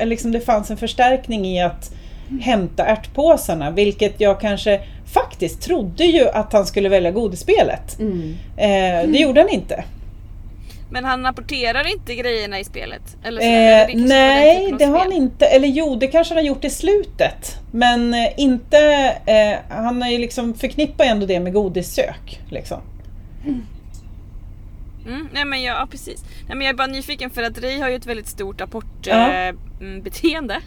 liksom 0.00 0.32
det 0.32 0.40
fanns 0.40 0.70
en 0.70 0.76
förstärkning 0.76 1.46
i 1.46 1.62
att 1.62 1.90
hämta 2.40 2.84
ärtpåsarna, 2.84 3.70
vilket 3.70 4.20
jag 4.20 4.40
kanske 4.40 4.80
faktiskt 5.12 5.62
trodde 5.62 6.04
ju 6.04 6.28
att 6.28 6.52
han 6.52 6.66
skulle 6.66 6.88
välja 6.88 7.10
godisspelet. 7.10 7.98
Mm. 7.98 8.36
Eh, 8.56 9.10
det 9.12 9.18
gjorde 9.18 9.40
han 9.40 9.48
inte. 9.48 9.84
Men 10.90 11.04
han 11.04 11.22
rapporterar 11.24 11.92
inte 11.92 12.14
grejerna 12.14 12.58
i 12.60 12.64
spelet? 12.64 13.16
Eller 13.24 13.40
så, 13.40 13.46
eller 13.46 13.80
Eh, 13.80 13.86
den 13.96 14.04
nej, 14.04 14.72
av 14.72 14.78
det 14.78 14.84
har 14.84 14.98
han 14.98 15.12
inte. 15.12 15.46
Eller 15.46 15.68
jo, 15.68 15.96
det 15.96 16.06
kanske 16.06 16.34
han 16.34 16.38
har 16.44 16.48
gjort 16.48 16.64
i 16.64 16.70
slutet. 16.70 17.56
Men 17.72 18.14
eh, 18.14 18.28
inte... 18.36 18.78
Eh, 19.26 19.58
han 19.76 20.02
har 20.02 20.08
ju 20.10 20.18
liksom 20.18 20.54
förknippar 20.54 21.04
ju 21.04 21.10
ändå 21.10 21.26
det 21.26 21.40
med 21.40 21.52
godissök. 21.52 22.40
Liksom. 22.50 22.80
Mm, 25.06 25.28
nej 25.32 25.44
men 25.44 25.62
ja, 25.62 25.78
ja 25.80 25.86
precis. 25.90 26.24
Nej, 26.48 26.56
men 26.56 26.66
jag 26.66 26.72
är 26.74 26.76
bara 26.76 26.86
nyfiken 26.86 27.30
för 27.30 27.42
att 27.42 27.58
Ray 27.62 27.80
har 27.80 27.88
ju 27.88 27.96
ett 27.96 28.06
väldigt 28.06 28.28
stort 28.28 28.60
Ja. 28.60 28.64
apportbeteende. 28.64 30.54
Eh, 30.54 30.60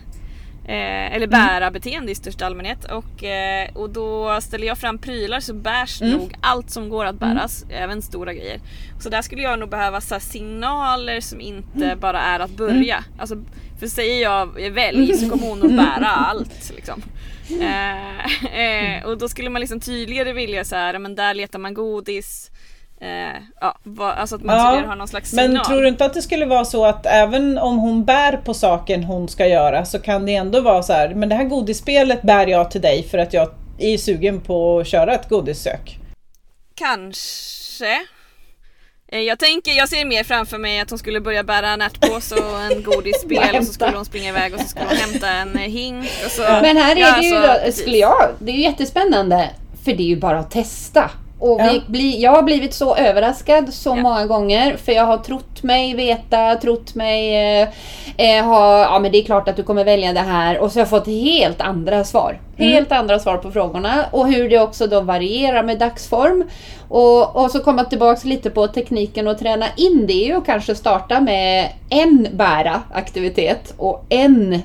eller 0.72 1.28
bära-beteende 1.28 2.12
i 2.12 2.16
största 2.16 2.46
allmänhet. 2.46 2.86
Och, 2.92 3.24
eh, 3.24 3.70
och 3.74 3.90
då 3.90 4.42
ställer 4.42 4.68
jag 4.68 4.78
fram 4.78 4.98
prylar 4.98 5.40
så 5.40 5.54
bärs 5.54 6.02
Mm. 6.02 6.14
nog 6.18 6.34
allt 6.42 6.70
som 6.70 6.90
går 6.90 7.06
att 7.06 7.20
bäras, 7.20 7.66
även 7.70 8.02
stora 8.02 8.34
grejer. 8.34 8.60
Så 9.00 9.10
där 9.10 9.22
skulle 9.22 9.42
jag 9.42 9.60
nog 9.60 9.70
behöva 9.70 10.02
så 10.02 10.20
signaler 10.20 11.22
som 11.22 11.42
inte 11.42 11.86
Mm. 11.86 12.00
bara 12.00 12.22
är 12.22 12.40
att 12.40 12.52
börja. 12.52 13.04
Alltså, 13.20 13.36
för 13.80 13.88
säger 13.88 14.22
jag 14.22 14.46
välj 14.72 15.14
så 15.14 15.30
kommer 15.30 15.48
hon 15.50 15.60
nog 15.60 15.76
bära 15.76 16.08
allt. 16.08 16.72
Liksom. 16.76 17.02
Eh, 17.62 18.56
eh, 19.00 19.06
och 19.06 19.18
då 19.18 19.30
skulle 19.30 19.50
man 19.50 19.60
liksom 19.60 19.80
tydligare 19.80 20.34
vilja 20.34 20.66
så 20.66 20.76
här, 20.76 21.00
men 21.00 21.16
där 21.16 21.34
letar 21.34 21.60
man 21.60 21.74
godis. 21.74 22.52
Eh, 23.04 23.42
ja, 23.62 23.78
va, 23.84 24.14
alltså 24.14 24.36
att 24.36 24.44
man 24.44 24.56
Ja, 24.56 24.88
har 24.88 24.96
någon 24.96 25.08
slags 25.08 25.30
signal. 25.30 25.50
Men 25.50 25.64
tror 25.64 25.82
du 25.82 25.88
inte 25.88 26.06
att 26.06 26.14
det 26.14 26.22
skulle 26.22 26.46
vara 26.46 26.66
så 26.66 26.86
att 26.86 27.06
även 27.06 27.58
om 27.58 27.78
hon 27.78 28.06
bär 28.06 28.38
på 28.38 28.54
saken 28.54 29.04
hon 29.04 29.30
ska 29.30 29.48
göra 29.48 29.86
så 29.86 30.00
kan 30.00 30.26
det 30.26 30.36
ändå 30.36 30.62
vara 30.62 30.84
så 30.84 30.94
här, 30.94 31.14
men 31.16 31.30
det 31.30 31.36
här 31.36 31.44
godisspelet 31.44 32.22
bär 32.22 32.48
jag 32.48 32.72
till 32.72 32.82
dig 32.82 33.04
för 33.04 33.18
att 33.18 33.34
jag 33.34 33.50
är 33.80 33.98
sugen 33.98 34.42
på 34.42 34.80
att 34.80 34.88
köra 34.88 35.14
ett 35.14 35.30
godissök. 35.30 36.00
Kanske. 36.76 38.02
Eh, 39.08 39.20
Jag 39.20 39.40
tänker, 39.40 39.72
jag 39.72 39.90
ser 39.90 40.06
mer 40.06 40.24
framför 40.24 40.58
mig 40.58 40.80
att 40.80 40.90
hon 40.90 41.00
skulle 41.00 41.22
börja 41.22 41.44
bära 41.44 41.70
en 41.70 41.82
ärtpåse 41.82 42.36
och 42.36 42.62
en 42.62 42.84
godisspel 42.94 43.56
och 43.58 43.66
så 43.66 43.74
skulle 43.74 43.96
hon 43.96 44.06
springa 44.06 44.30
iväg 44.30 44.54
och 44.54 44.60
så 44.60 44.68
skulle 44.68 44.86
hon 44.86 44.98
hämta 44.98 45.30
en 45.30 45.56
eh, 45.56 45.62
hink 45.62 46.06
och 46.26 46.32
så... 46.32 46.42
Men 46.42 46.78
här 46.78 46.96
är 46.96 47.00
Ja, 47.00 47.16
det 47.18 47.26
ju, 47.26 47.36
alltså, 47.36 47.66
då, 47.66 47.72
skulle 47.72 47.98
jag, 47.98 48.30
det 48.40 48.52
är 48.52 48.56
ju 48.56 48.62
jättespännande. 48.62 49.50
För 49.86 49.94
det 49.94 50.04
är 50.04 50.08
ju 50.08 50.18
bara 50.20 50.40
att 50.40 50.52
testa. 50.52 51.12
Och 51.44 51.62
Ja. 51.62 51.74
blir, 51.88 52.22
jag 52.22 52.32
har 52.32 52.44
blivit 52.44 52.74
så 52.74 52.96
överraskad 52.96 53.74
så 53.74 53.90
Ja. 53.90 53.96
många 53.96 54.26
gånger. 54.26 54.78
För 54.78 54.92
jag 54.92 55.06
har 55.06 55.18
trott 55.18 55.64
mig 55.64 55.96
veta, 55.96 56.56
trott 56.56 56.96
mig 56.96 57.36
eh, 57.62 57.68
eh, 58.18 58.46
ha, 58.46 58.82
ja 58.82 59.00
men 59.00 59.12
det 59.12 59.18
är 59.18 59.24
klart 59.24 59.50
att 59.50 59.56
du 59.56 59.64
kommer 59.64 59.86
välja 59.86 60.14
det 60.14 60.20
här. 60.20 60.58
Och 60.60 60.72
så 60.72 60.80
har 60.80 60.82
jag 60.82 60.90
fått 60.90 61.08
helt 61.08 61.62
andra 61.62 62.04
svar. 62.04 62.40
Helt 62.58 62.92
andra 62.92 63.20
svar 63.20 63.38
på 63.38 63.52
frågorna. 63.52 64.06
Och 64.12 64.28
hur 64.28 64.50
det 64.50 64.60
också 64.60 64.88
då 64.88 65.02
varierar 65.02 65.64
med 65.64 65.80
dagsform. 65.80 66.44
Och, 66.90 67.36
och 67.36 67.52
så 67.52 67.60
komma 67.60 67.84
tillbaks 67.84 68.24
lite 68.24 68.50
på 68.50 68.68
tekniken 68.68 69.28
och 69.28 69.40
träna 69.40 69.66
in 69.78 70.08
det 70.08 70.34
att 70.34 70.46
kanske 70.46 70.76
starta 70.76 71.20
med 71.20 71.70
en 71.90 72.28
bära 72.34 72.82
aktivitet 72.94 73.74
och 73.78 74.06
en, 74.10 74.62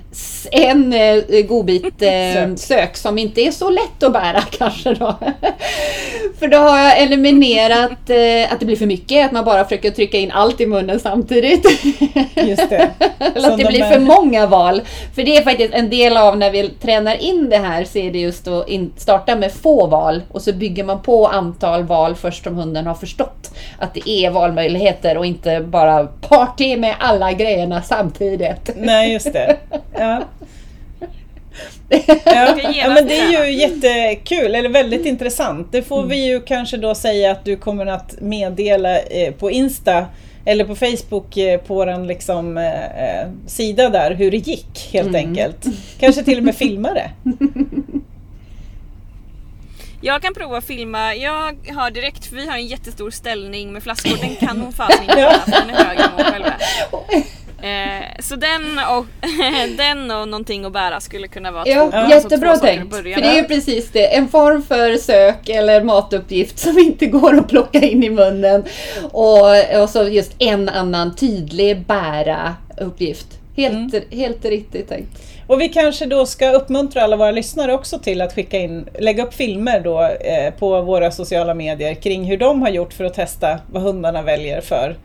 en 0.50 0.92
eh, 0.92 1.42
godbit 1.48 2.02
eh, 2.02 2.54
sök 2.56 2.96
som 2.96 3.18
inte 3.18 3.40
är 3.40 3.50
så 3.50 3.70
lätt 3.70 4.02
att 4.02 4.12
bära 4.12 4.40
kanske 4.58 4.94
då. 4.94 5.14
för 6.38 6.48
då 6.48 6.56
har 6.56 6.78
jag 6.78 7.02
eliminerat 7.02 8.10
eh, 8.10 8.52
att 8.52 8.60
det 8.60 8.66
blir 8.66 8.76
för 8.76 8.86
mycket, 8.86 9.26
att 9.26 9.32
man 9.32 9.44
bara 9.44 9.64
försöker 9.64 9.90
trycka 9.90 10.18
in 10.18 10.30
allt 10.30 10.60
i 10.60 10.66
munnen 10.66 11.00
samtidigt. 11.00 11.66
Just 12.34 12.70
det. 12.70 12.90
Eller 13.18 13.50
att 13.50 13.58
det 13.58 13.64
de 13.64 13.68
blir 13.68 13.82
är- 13.82 13.90
för 13.92 14.00
många 14.00 14.46
val. 14.46 14.82
För 15.14 15.22
det 15.22 15.36
är 15.36 15.42
faktiskt 15.42 15.74
en 15.74 15.90
del 15.90 16.16
av 16.16 16.38
när 16.38 16.50
vi 16.50 16.68
tränar 16.68 17.22
in 17.22 17.48
det 17.50 17.56
här 17.58 17.77
så 17.84 17.98
är 17.98 18.12
det 18.12 18.18
just 18.18 18.48
att 18.48 18.68
in, 18.68 18.92
starta 18.96 19.36
med 19.36 19.52
få 19.52 19.86
val 19.86 20.22
och 20.30 20.42
så 20.42 20.52
bygger 20.52 20.84
man 20.84 21.02
på 21.02 21.26
antal 21.26 21.84
val 21.84 22.14
först 22.14 22.46
om 22.46 22.56
hunden 22.56 22.86
har 22.86 22.94
förstått 22.94 23.50
att 23.78 23.94
det 23.94 24.10
är 24.10 24.30
valmöjligheter 24.30 25.18
och 25.18 25.26
inte 25.26 25.60
bara 25.60 26.06
party 26.06 26.76
med 26.76 26.94
alla 26.98 27.32
grejerna 27.32 27.82
samtidigt. 27.82 28.70
Nej, 28.76 29.12
just 29.12 29.32
det. 29.32 29.56
Ja. 29.98 30.22
Ja. 32.24 32.58
ja, 32.74 32.88
men 32.88 33.06
det 33.06 33.18
är 33.18 33.46
ju 33.46 33.52
jättekul, 33.52 34.54
eller 34.54 34.68
väldigt 34.68 35.06
intressant. 35.06 35.72
Det 35.72 35.82
får 35.82 36.02
vi 36.02 36.26
ju 36.26 36.40
kanske 36.40 36.76
då 36.76 36.94
säga 36.94 37.30
att 37.30 37.44
du 37.44 37.56
kommer 37.56 37.86
att 37.86 38.20
meddela 38.20 38.98
eh, 38.98 39.32
på 39.32 39.50
Insta 39.50 40.06
eller 40.48 40.64
på 40.64 40.74
Facebook 40.74 41.36
eh, 41.36 41.60
på 41.60 41.74
vår 41.74 42.06
liksom, 42.06 42.58
eh, 42.58 43.20
eh, 43.20 43.28
sida 43.46 43.88
där 43.88 44.14
hur 44.14 44.30
det 44.30 44.36
gick 44.36 44.88
helt 44.92 45.14
enkelt. 45.14 45.66
Kanske 46.00 46.24
till 46.24 46.38
och 46.38 46.44
med 46.44 46.54
filma 46.54 46.88
det. 46.94 47.10
Jag 50.00 50.22
kan 50.22 50.34
prova 50.34 50.58
att 50.58 50.64
filma, 50.64 51.14
jag 51.14 51.56
har 51.74 51.90
direkt, 51.90 52.26
för 52.26 52.36
vi 52.36 52.46
har 52.46 52.56
en 52.56 52.66
jättestor 52.66 53.10
ställning 53.10 53.72
med 53.72 53.82
flaskor, 53.82 54.16
den 54.20 54.36
kan 54.36 54.60
hon 54.60 54.72
fasen 54.72 55.02
inte 55.02 55.14
bära 55.14 55.38
för 55.38 55.50
den 55.50 55.70
är 55.70 55.84
högre 55.84 56.02
än 56.02 56.10
hon 56.16 56.24
själv 56.24 56.44
är. 56.44 56.58
Eh, 57.62 58.02
så 58.20 58.36
den 58.36 58.80
och, 58.90 59.06
den 59.76 60.10
och 60.10 60.28
någonting 60.28 60.64
att 60.64 60.72
bära 60.72 61.00
skulle 61.00 61.28
kunna 61.28 61.50
vara 61.50 61.64
Ja, 61.66 61.90
två, 61.90 61.96
alltså 61.96 62.16
jättebra 62.16 62.52
två 62.52 62.60
saker 62.60 62.76
tänkt. 62.76 62.94
För 62.96 63.02
det 63.02 63.12
är 63.14 63.34
ju 63.36 63.44
precis 63.44 63.90
det. 63.90 64.16
En 64.16 64.28
form 64.28 64.62
för 64.62 64.96
sök 64.96 65.48
eller 65.48 65.84
matuppgift 65.84 66.58
som 66.58 66.78
inte 66.78 67.06
går 67.06 67.38
att 67.38 67.48
plocka 67.48 67.78
in 67.78 68.04
i 68.04 68.10
munnen. 68.10 68.64
Och, 69.02 69.80
och 69.82 69.90
så 69.90 70.02
just 70.02 70.32
en 70.38 70.68
annan 70.68 71.16
tydlig 71.16 71.86
bära-uppgift. 71.86 73.26
Helt, 73.56 74.12
helt 74.12 74.44
riktigt 74.44 74.88
tänkt. 74.88 75.22
Och 75.48 75.60
vi 75.60 75.68
kanske 75.68 76.06
då 76.06 76.26
ska 76.26 76.50
uppmuntra 76.50 77.02
alla 77.02 77.16
våra 77.16 77.30
lyssnare 77.30 77.74
också 77.74 77.98
till 77.98 78.20
att 78.20 78.34
skicka 78.34 78.58
in, 78.58 78.88
lägga 78.98 79.26
upp 79.26 79.34
filmer 79.34 79.80
då 79.80 80.02
eh, 80.02 80.54
på 80.58 80.82
våra 80.82 81.10
sociala 81.10 81.54
medier 81.54 81.94
kring 81.94 82.24
hur 82.24 82.36
de 82.36 82.62
har 82.62 82.68
gjort 82.68 82.92
för 82.92 83.04
att 83.04 83.14
testa 83.14 83.58
vad 83.72 83.82
hundarna 83.82 84.22
väljer 84.22 84.60
för, 84.60 84.96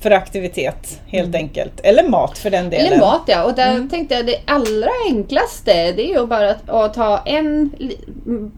för 0.00 0.10
aktivitet 0.10 1.00
helt 1.06 1.34
enkelt. 1.34 1.80
Eller 1.82 2.08
mat 2.08 2.38
för 2.38 2.50
den 2.50 2.70
delen. 2.70 2.86
Eller 2.86 2.98
mat 2.98 3.22
ja. 3.26 3.44
Och 3.44 3.54
där 3.54 3.88
tänkte 3.90 4.14
jag 4.14 4.26
det 4.26 4.40
allra 4.44 4.90
enklaste 5.08 5.92
det 5.92 6.10
är 6.10 6.20
ju 6.20 6.26
bara 6.26 6.50
att, 6.50 6.70
att 6.70 6.94
ta 6.94 7.22
en 7.24 7.70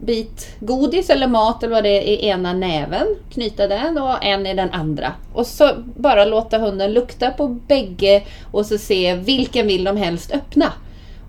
bit 0.05 0.47
godis 0.59 1.09
eller 1.09 1.27
mat 1.27 1.63
eller 1.63 1.73
vad 1.73 1.83
det 1.83 1.89
är 1.89 2.01
i 2.01 2.27
ena 2.27 2.53
näven. 2.53 3.07
Knyta 3.33 3.67
den 3.67 3.97
och 3.97 4.25
en 4.25 4.47
i 4.47 4.53
den 4.53 4.69
andra. 4.71 5.13
Och 5.33 5.47
så 5.47 5.69
bara 5.95 6.25
låta 6.25 6.57
hunden 6.57 6.93
lukta 6.93 7.31
på 7.31 7.47
bägge 7.47 8.23
och 8.51 8.65
så 8.65 8.77
se 8.77 9.15
vilken 9.15 9.67
vill 9.67 9.83
de 9.83 9.97
helst 9.97 10.31
öppna. 10.31 10.73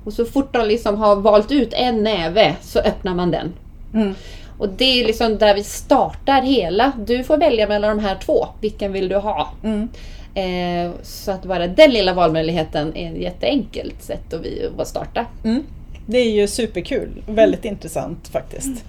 Och 0.04 0.12
så 0.12 0.24
fort 0.24 0.52
de 0.52 0.66
liksom 0.66 0.96
har 0.96 1.16
valt 1.16 1.52
ut 1.52 1.72
en 1.72 2.02
näve 2.02 2.56
så 2.60 2.78
öppnar 2.78 3.14
man 3.14 3.30
den. 3.30 3.52
Mm. 3.94 4.14
Och 4.58 4.68
det 4.68 5.00
är 5.00 5.06
liksom 5.06 5.38
där 5.38 5.54
vi 5.54 5.64
startar 5.64 6.42
hela. 6.42 6.92
Du 7.06 7.24
får 7.24 7.36
välja 7.36 7.68
mellan 7.68 7.96
de 7.96 8.02
här 8.02 8.16
två. 8.16 8.46
Vilken 8.60 8.92
vill 8.92 9.08
du 9.08 9.16
ha? 9.16 9.50
Mm. 9.62 9.88
Eh, 10.34 10.92
så 11.02 11.30
att 11.30 11.44
bara 11.44 11.66
den 11.66 11.90
lilla 11.90 12.14
valmöjligheten 12.14 12.96
är 12.96 13.12
ett 13.12 13.18
jätteenkelt 13.18 14.02
sätt 14.02 14.32
att 14.32 14.40
vi 14.40 14.70
att 14.78 14.88
starta. 14.88 15.26
Mm. 15.44 15.64
Det 16.06 16.18
är 16.18 16.30
ju 16.30 16.48
superkul. 16.48 17.22
Väldigt 17.26 17.64
intressant 17.64 18.28
faktiskt. 18.28 18.84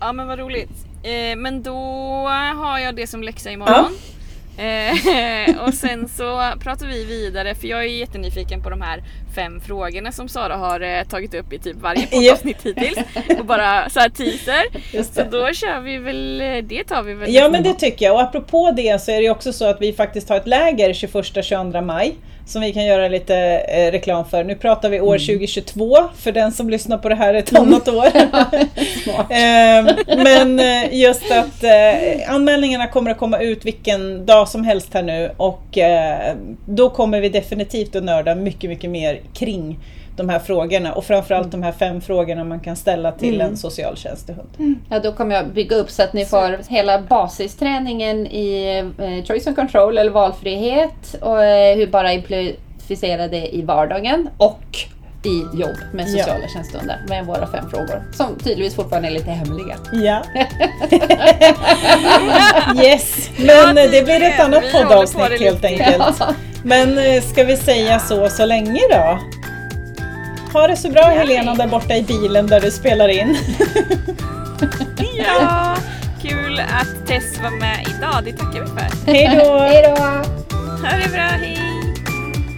Ja 0.00 0.12
men 0.12 0.26
vad 0.26 0.38
roligt. 0.38 0.86
Eh, 1.02 1.36
men 1.36 1.62
då 1.62 1.78
har 2.56 2.78
jag 2.78 2.96
det 2.96 3.06
som 3.06 3.22
läxa 3.22 3.50
imorgon. 3.50 3.96
Eh, 4.58 5.64
och 5.66 5.74
sen 5.74 6.08
så 6.08 6.52
pratar 6.60 6.86
vi 6.86 7.04
vidare 7.04 7.54
för 7.54 7.68
jag 7.68 7.80
är 7.80 7.88
jättenyfiken 7.88 8.62
på 8.62 8.70
de 8.70 8.80
här 8.80 9.02
fem 9.38 9.60
frågorna 9.60 10.12
som 10.12 10.28
Sara 10.28 10.56
har 10.56 10.80
eh, 10.80 11.04
tagit 11.04 11.34
upp 11.34 11.52
i 11.52 11.58
typ 11.58 11.76
varje 11.76 12.06
poddavsnitt 12.10 12.62
hittills. 12.62 12.98
Och 13.38 13.44
bara 13.46 13.90
så 13.90 14.00
här 14.00 14.08
teaser. 14.08 14.62
Så 15.14 15.22
då 15.30 15.52
kör 15.52 15.80
vi 15.80 15.98
väl, 15.98 16.40
eh, 16.40 16.56
det 16.62 16.84
tar 16.84 17.02
vi 17.02 17.14
väl 17.14 17.34
Ja 17.34 17.40
nästa 17.42 17.50
men 17.52 17.62
det 17.62 17.74
tycker 17.74 18.06
jag 18.06 18.14
och 18.14 18.22
apropå 18.22 18.70
det 18.76 19.02
så 19.02 19.10
är 19.10 19.22
det 19.22 19.30
också 19.30 19.52
så 19.52 19.64
att 19.64 19.80
vi 19.80 19.92
faktiskt 19.92 20.28
har 20.28 20.36
ett 20.36 20.46
läger 20.46 20.92
21-22 20.92 21.80
maj 21.80 22.14
som 22.46 22.62
vi 22.62 22.72
kan 22.72 22.84
göra 22.86 23.08
lite 23.08 23.36
eh, 23.68 23.90
reklam 23.90 24.24
för. 24.24 24.44
Nu 24.44 24.54
pratar 24.54 24.88
vi 24.90 25.00
år 25.00 25.14
Mm. 25.14 25.26
2022 25.26 25.96
för 26.16 26.32
den 26.32 26.52
som 26.52 26.70
lyssnar 26.70 26.98
på 26.98 27.08
det 27.08 27.14
här 27.14 27.34
ett 27.34 27.56
annat 27.58 27.88
år. 27.88 28.06
Eh, 29.30 29.86
Men 30.16 30.60
just 30.98 31.30
att 31.30 31.64
eh, 31.64 32.34
anmälningarna 32.34 32.86
kommer 32.86 33.10
att 33.10 33.18
komma 33.18 33.38
ut 33.38 33.64
vilken 33.64 34.26
dag 34.26 34.48
som 34.48 34.64
helst 34.64 34.94
här 34.94 35.02
nu 35.02 35.30
och 35.36 35.78
då 36.66 36.90
kommer 36.90 37.20
vi 37.20 37.28
definitivt 37.28 37.96
att 37.96 38.04
nörda 38.04 38.34
mycket, 38.34 38.70
mycket 38.70 38.90
mer 38.90 39.20
kring 39.34 39.78
de 40.18 40.28
här 40.28 40.38
frågorna 40.38 40.92
och 40.92 41.04
framförallt 41.04 41.50
de 41.50 41.62
här 41.62 41.72
fem 41.72 42.00
frågorna 42.00 42.44
man 42.44 42.60
kan 42.60 42.76
ställa 42.76 43.12
till 43.12 43.40
en 43.40 43.56
socialtjänstehund. 43.56 44.48
Ja, 44.90 45.00
då 45.00 45.12
kommer 45.12 45.34
jag 45.34 45.48
bygga 45.48 45.76
upp 45.76 45.90
så 45.90 46.02
att 46.02 46.12
ni 46.12 46.24
får 46.24 46.70
hela 46.70 47.00
basisträningen 47.00 48.26
i 48.26 48.78
eh, 48.98 49.24
choice 49.24 49.46
and 49.46 49.56
control 49.56 49.98
eller 49.98 50.10
valfrihet 50.10 51.16
och 51.20 51.44
eh, 51.44 51.76
hur 51.76 51.86
bara 51.86 52.12
implementera 52.12 53.28
det 53.28 53.56
i 53.56 53.62
vardagen. 53.62 54.28
Och 54.36 54.78
i 55.28 55.46
jobb 55.52 55.76
med 55.92 56.08
Ja. 56.08 56.18
sociala 56.18 56.48
tjänstehundar 56.48 57.00
med 57.08 57.26
våra 57.26 57.46
fem 57.46 57.70
frågor 57.70 58.02
som 58.12 58.36
tydligtvis 58.38 58.74
fortfarande 58.74 59.08
är 59.08 59.12
lite 59.12 59.30
hemliga. 59.30 59.76
Ja. 59.92 60.22
yes, 62.84 63.30
men 63.36 63.46
Ja, 63.46 63.68
eh, 63.84 63.90
det 63.90 64.04
blir 64.04 64.22
ett 64.22 64.40
annat 64.40 64.64
poddavsnitt 64.72 65.40
helt 65.40 65.64
enkelt. 65.64 66.22
Men 66.62 66.98
eh, 66.98 67.22
ska 67.22 67.44
vi 67.44 67.56
säga 67.56 67.98
så 67.98 68.28
så 68.28 68.46
länge 68.46 68.80
då? 68.90 69.18
Ha 70.52 70.66
det 70.66 70.76
så 70.76 70.90
bra 70.90 71.02
Helena 71.02 71.54
där 71.54 71.66
borta 71.66 71.96
i 71.96 72.02
bilen 72.02 72.46
där 72.46 72.60
du 72.60 72.70
spelar 72.70 73.08
in. 73.08 73.36
Ja, 75.14 75.76
kul 76.22 76.60
att 76.60 77.06
Tess 77.06 77.38
var 77.42 77.50
med 77.50 77.86
idag. 77.88 78.24
Det 78.24 78.32
tackar 78.32 78.60
vi 78.60 78.66
för. 78.66 79.12
Hej 79.12 79.40
då! 79.44 79.58
Hej 79.62 79.82
då! 79.82 80.02
Ha 80.86 80.96
det 81.04 81.08
bra, 81.12 81.22
hej! 81.22 81.58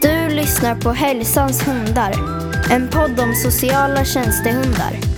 Du 0.01 0.29
lyssnar 0.35 0.75
på 0.75 0.93
Hälsans 0.93 1.69
hundar. 1.69 2.40
En 2.71 2.89
podd 2.89 3.21
om 3.21 3.35
sociala 3.35 4.05
tjänstehundar. 4.05 5.10